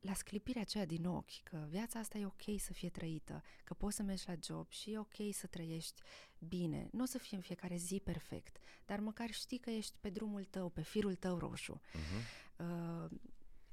[0.03, 3.95] la sclipirea aceea din ochi, că viața asta e ok să fie trăită, că poți
[3.95, 6.01] să mergi la job și e ok să trăiești
[6.37, 6.87] bine.
[6.91, 10.43] Nu o să fie în fiecare zi perfect, dar măcar știi că ești pe drumul
[10.43, 11.81] tău, pe firul tău roșu.
[11.81, 12.41] Uh-huh.
[12.57, 13.09] Uh,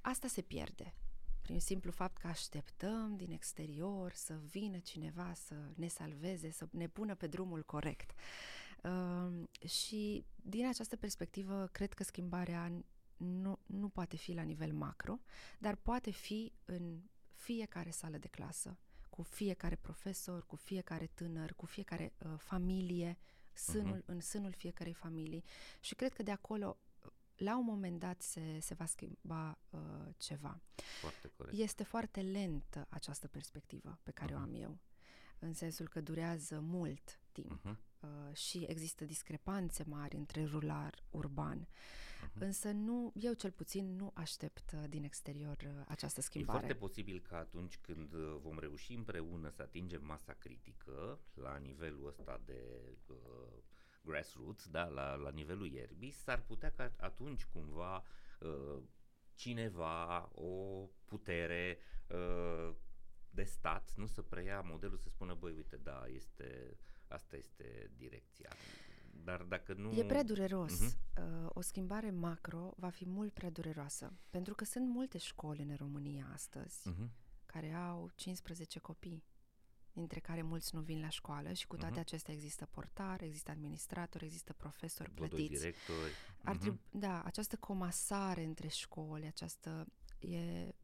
[0.01, 0.94] asta se pierde
[1.51, 6.88] prin simplu fapt că așteptăm din exterior să vină cineva să ne salveze, să ne
[6.88, 8.11] pună pe drumul corect.
[8.82, 12.72] Uh, și din această perspectivă, cred că schimbarea
[13.16, 15.18] nu, nu poate fi la nivel macro,
[15.59, 17.01] dar poate fi în
[17.34, 18.78] fiecare sală de clasă,
[19.09, 23.18] cu fiecare profesor, cu fiecare tânăr, cu fiecare uh, familie,
[23.53, 24.07] sânul, uh-huh.
[24.07, 25.44] în sânul fiecarei familii.
[25.80, 26.78] Și cred că de acolo
[27.41, 29.80] la un moment dat se, se va schimba uh,
[30.16, 30.61] ceva.
[31.01, 31.59] Foarte corect.
[31.59, 34.36] Este foarte lentă această perspectivă pe care uh-huh.
[34.36, 34.78] o am eu,
[35.38, 37.76] în sensul că durează mult timp uh-huh.
[38.01, 41.68] uh, și există discrepanțe mari între rural, urban.
[41.68, 42.38] Uh-huh.
[42.38, 46.59] Însă nu, eu cel puțin nu aștept uh, din exterior uh, această schimbare.
[46.59, 51.57] E foarte posibil că atunci când uh, vom reuși împreună să atingem masa critică la
[51.57, 53.16] nivelul ăsta de uh,
[54.05, 58.03] grassroots, da, la, la nivelul ierbii, s-ar putea ca atunci cumva
[58.40, 58.82] uh,
[59.34, 61.78] cineva, o putere
[62.09, 62.74] uh,
[63.30, 66.76] de stat, nu să preia modelul, să spună, băi, uite, da, este,
[67.09, 68.51] asta este direcția.
[69.24, 69.92] Dar dacă nu...
[69.92, 70.72] E prea dureros.
[70.72, 70.96] Uh-huh.
[71.16, 74.12] Uh, o schimbare macro va fi mult prea dureroasă.
[74.30, 77.09] Pentru că sunt multe școli în România astăzi uh-huh.
[77.46, 79.24] care au 15 copii
[79.93, 82.03] dintre care mulți nu vin la școală și cu toate uh-huh.
[82.03, 85.49] acestea există portar, există administrator, există profesori plătiți.
[85.49, 86.12] directori.
[86.45, 86.59] Ar uh-huh.
[86.59, 89.86] trebui, da, această comasare între școli, această
[90.18, 90.74] e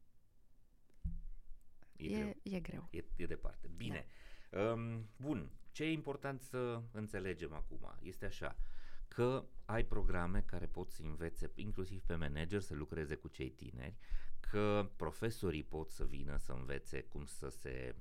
[1.96, 2.34] E, e, greu.
[2.42, 2.88] e greu.
[2.90, 3.70] E, e departe.
[3.76, 4.06] Bine.
[4.50, 4.72] Da.
[4.72, 5.50] Um, bun.
[5.72, 8.56] Ce e important să înțelegem acum este așa
[9.08, 13.96] că ai programe care pot să învețe inclusiv pe manager să lucreze cu cei tineri,
[14.40, 17.94] că profesorii pot să vină să învețe cum să se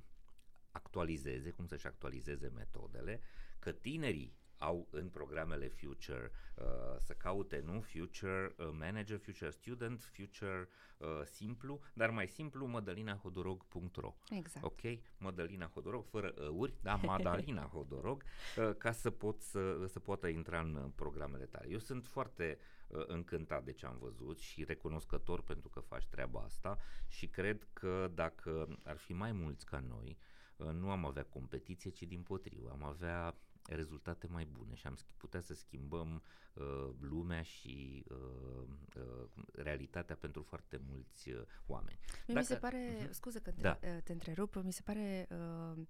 [0.76, 3.20] actualizeze, cum să-și actualizeze metodele,
[3.58, 6.64] că tinerii au în programele Future uh,
[6.98, 7.80] să caute, nu?
[7.80, 10.68] Future uh, Manager, Future Student, Future
[10.98, 14.64] uh, Simplu, dar mai simplu madalinahodorog.ro Exact.
[14.64, 14.80] Ok?
[15.18, 16.94] Madalina Hodorog, fără ăuri, da?
[16.94, 18.22] Madalina Hodorog,
[18.56, 21.66] uh, ca să pot să, să poată intra în programele tale.
[21.70, 22.58] Eu sunt foarte
[22.88, 27.66] uh, încântat de ce am văzut și recunoscător pentru că faci treaba asta și cred
[27.72, 32.02] că dacă ar fi mai mulți ca noi, uh, Uh, nu am avea competiție, ci
[32.02, 33.34] din potrivă, am avea
[33.68, 36.22] rezultate mai bune și am putea să schimbăm
[36.54, 41.98] uh, lumea și uh, uh, realitatea pentru foarte mulți uh, oameni.
[42.26, 43.10] Dacă, mi se pare, uh-huh.
[43.10, 43.78] scuze că te, da.
[43.82, 45.82] Uh, te întrerup, mi se pare uh,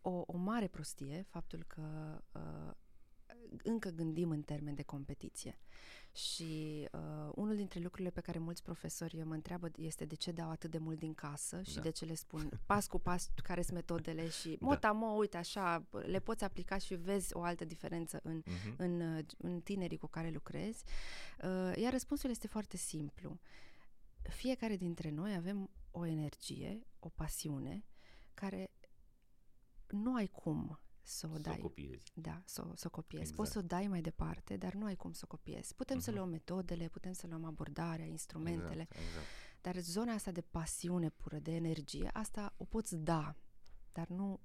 [0.00, 2.74] o, o mare prostie faptul că uh,
[3.62, 5.58] încă gândim în termen de competiție.
[6.12, 10.50] Și uh, unul dintre lucrurile pe care mulți profesori mă întreabă este de ce dau
[10.50, 11.80] atât de mult din casă și da.
[11.80, 14.66] de ce le spun pas cu pas care sunt metodele și da.
[14.66, 18.76] mota mă, uite așa, le poți aplica și vezi o altă diferență în, uh-huh.
[18.76, 20.84] în, în tinerii cu care lucrezi.
[21.42, 23.38] Uh, iar răspunsul este foarte simplu.
[24.22, 27.84] Fiecare dintre noi avem o energie, o pasiune
[28.34, 28.70] care
[29.86, 31.54] nu ai cum să o dai.
[31.54, 32.12] Să o copiezi.
[32.14, 33.22] Da, să, să o copiezi.
[33.22, 33.36] Exact.
[33.36, 35.74] Poți să o dai mai departe, dar nu ai cum să o copiezi.
[35.74, 36.02] Putem uh-huh.
[36.02, 36.18] să mhm.
[36.18, 39.26] luăm metodele, putem să luăm abordarea, instrumentele, exact, exact.
[39.60, 43.36] dar zona asta de pasiune pură, de energie, asta o poți da,
[43.92, 44.40] dar nu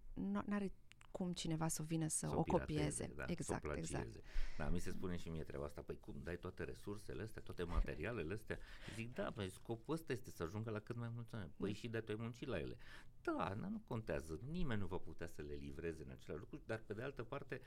[0.49, 0.73] are
[1.21, 3.11] cum cineva să vină să, să o, copieze.
[3.15, 4.21] Da, exact, să o exact.
[4.57, 7.63] Da, mi se spune și mie treaba asta, păi cum dai toate resursele astea, toate
[7.63, 8.57] materialele astea?
[8.95, 11.51] Zic, da, păi scopul ăsta este să ajungă la cât mai mulți oameni.
[11.57, 11.75] Păi mm.
[11.75, 12.77] și de tu ai muncit la ele.
[13.21, 16.83] Da, dar nu contează, nimeni nu va putea să le livreze în același lucru, dar
[16.85, 17.61] pe de altă parte,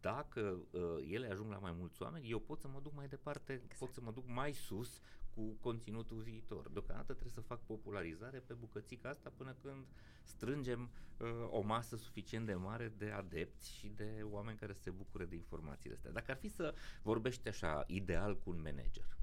[0.00, 0.80] dacă uh,
[1.10, 3.78] ele ajung la mai mulți oameni, eu pot să mă duc mai departe, exact.
[3.78, 5.00] pot să mă duc mai sus
[5.34, 6.68] cu conținutul viitor.
[6.68, 9.86] Deocamdată trebuie să fac popularizare pe bucățica asta până când
[10.22, 15.24] strângem uh, o masă suficient de mare de adepți și de oameni care se bucure
[15.24, 16.10] de informațiile astea.
[16.10, 19.18] Dacă ar fi să vorbești așa ideal cu un manager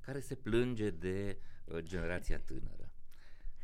[0.00, 2.90] care se plânge de uh, generația tânără,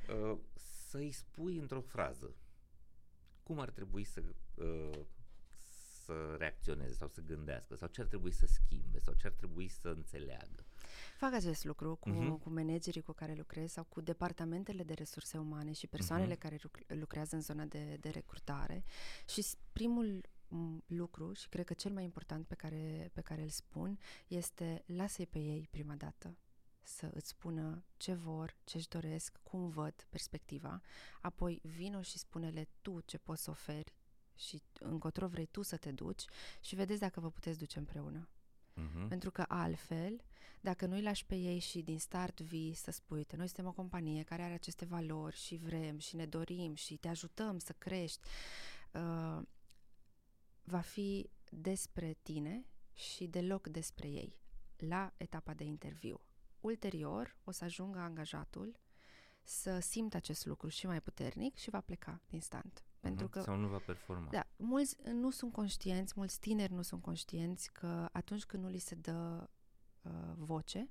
[0.09, 2.35] uh, să-i spui într-o frază
[3.43, 4.23] cum ar trebui să
[4.55, 4.99] uh,
[6.13, 9.69] să reacționeze sau să gândească sau ce ar trebui să schimbe sau ce ar trebui
[9.69, 10.65] să înțeleagă.
[11.17, 12.43] Fac acest lucru cu, uh-huh.
[12.43, 16.39] cu managerii cu care lucrez sau cu departamentele de resurse umane și persoanele uh-huh.
[16.39, 18.85] care lucrează în zona de, de recrutare
[19.29, 20.21] și primul
[20.87, 25.27] lucru și cred că cel mai important pe care, pe care îl spun este lasă-i
[25.27, 26.37] pe ei prima dată
[26.83, 30.81] să îți spună ce vor, ce-și doresc, cum văd perspectiva,
[31.21, 33.95] apoi vino și spune-le tu ce poți să oferi
[34.37, 36.25] și încotro vrei tu să te duci
[36.61, 38.29] și vedeți dacă vă puteți duce împreună.
[38.73, 39.09] Uh-huh.
[39.09, 40.25] Pentru că altfel,
[40.61, 43.73] dacă nu-i lași pe ei și din start vii să spui, uite, noi suntem o
[43.73, 48.21] companie care are aceste valori și vrem și ne dorim și te ajutăm să crești,
[48.93, 49.43] uh,
[50.63, 54.37] va fi despre tine și deloc despre ei
[54.77, 56.21] la etapa de interviu.
[56.61, 58.77] Ulterior, o să ajungă angajatul
[59.43, 62.85] să simtă acest lucru și mai puternic și va pleca instant.
[63.01, 64.29] Pentru că, sau nu va performa.
[64.31, 68.79] Da, mulți nu sunt conștienți, mulți tineri nu sunt conștienți că atunci când nu li
[68.79, 69.49] se dă
[70.03, 70.89] uh, voce,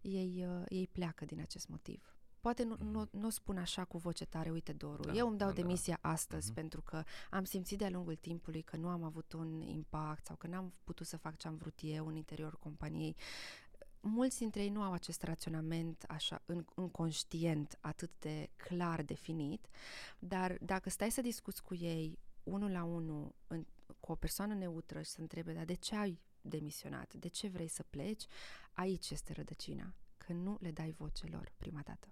[0.00, 2.18] ei, uh, ei pleacă din acest motiv.
[2.40, 2.90] Poate nu, mm.
[2.90, 5.60] nu, nu spun așa cu voce tare, uite Doru, da, eu îmi dau da, da.
[5.60, 6.08] demisia da.
[6.08, 6.54] astăzi mm-hmm.
[6.54, 10.46] pentru că am simțit de-a lungul timpului că nu am avut un impact sau că
[10.46, 13.16] n-am putut să fac ce am vrut eu în interiorul companiei
[14.00, 19.66] mulți dintre ei nu au acest raționament așa în, în conștient atât de clar definit,
[20.18, 23.66] dar dacă stai să discuți cu ei unul la unul în,
[24.00, 27.68] cu o persoană neutră și să întrebe, dar de ce ai demisionat, de ce vrei
[27.68, 28.24] să pleci,
[28.72, 32.08] aici este rădăcina, că nu le dai voce lor prima dată.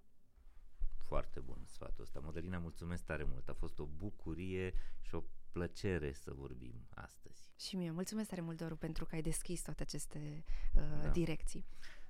[0.99, 2.21] Foarte bun sfatul ăsta.
[2.21, 3.49] Modelina, mulțumesc tare mult.
[3.49, 5.23] A fost o bucurie și o
[5.57, 7.49] plăcere să vorbim astăzi.
[7.59, 10.45] Și mie, mulțumesc tare mult, Doru, pentru că ai deschis toate aceste
[10.75, 11.09] uh, da.
[11.09, 11.65] direcții.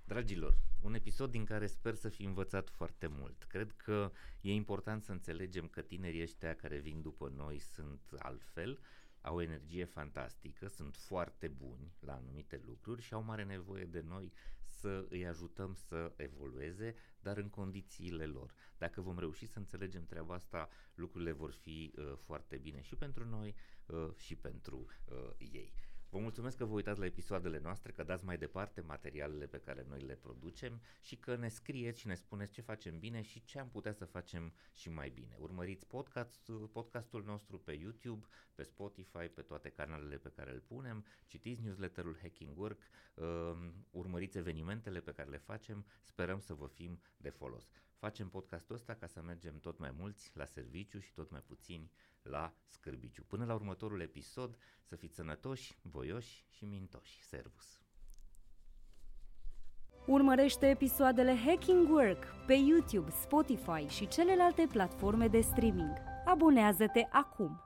[0.05, 3.45] Dragilor, un episod din care sper să fi învățat foarte mult.
[3.49, 8.79] Cred că e important să înțelegem că tinerii ăștia care vin după noi sunt altfel,
[9.21, 14.05] au o energie fantastică, sunt foarte buni la anumite lucruri și au mare nevoie de
[14.09, 14.33] noi
[14.87, 18.55] să îi ajutăm să evolueze, dar în condițiile lor.
[18.79, 23.25] Dacă vom reuși să înțelegem treaba asta, lucrurile vor fi uh, foarte bine și pentru
[23.29, 23.55] noi
[23.87, 25.73] uh, și pentru uh, ei.
[26.11, 29.85] Vă mulțumesc că vă uitați la episoadele noastre, că dați mai departe materialele pe care
[29.89, 33.59] noi le producem și că ne scrieți și ne spuneți ce facem bine și ce
[33.59, 35.37] am putea să facem și mai bine.
[35.41, 41.05] Urmăriți podcast, podcastul nostru pe YouTube, pe Spotify, pe toate canalele pe care îl punem,
[41.27, 42.81] citiți newsletterul Hacking Work,
[43.15, 47.69] um, urmăriți evenimentele pe care le facem, sperăm să vă fim de folos.
[47.99, 51.91] Facem podcastul ăsta ca să mergem tot mai mulți la serviciu și tot mai puțini
[52.23, 53.25] la scârbiciu.
[53.27, 57.23] Până la următorul episod, să fiți sănătoși, voioși și mintoși.
[57.23, 57.81] Servus!
[60.07, 65.93] Urmărește episoadele Hacking Work pe YouTube, Spotify și celelalte platforme de streaming.
[66.25, 67.66] Abonează-te acum!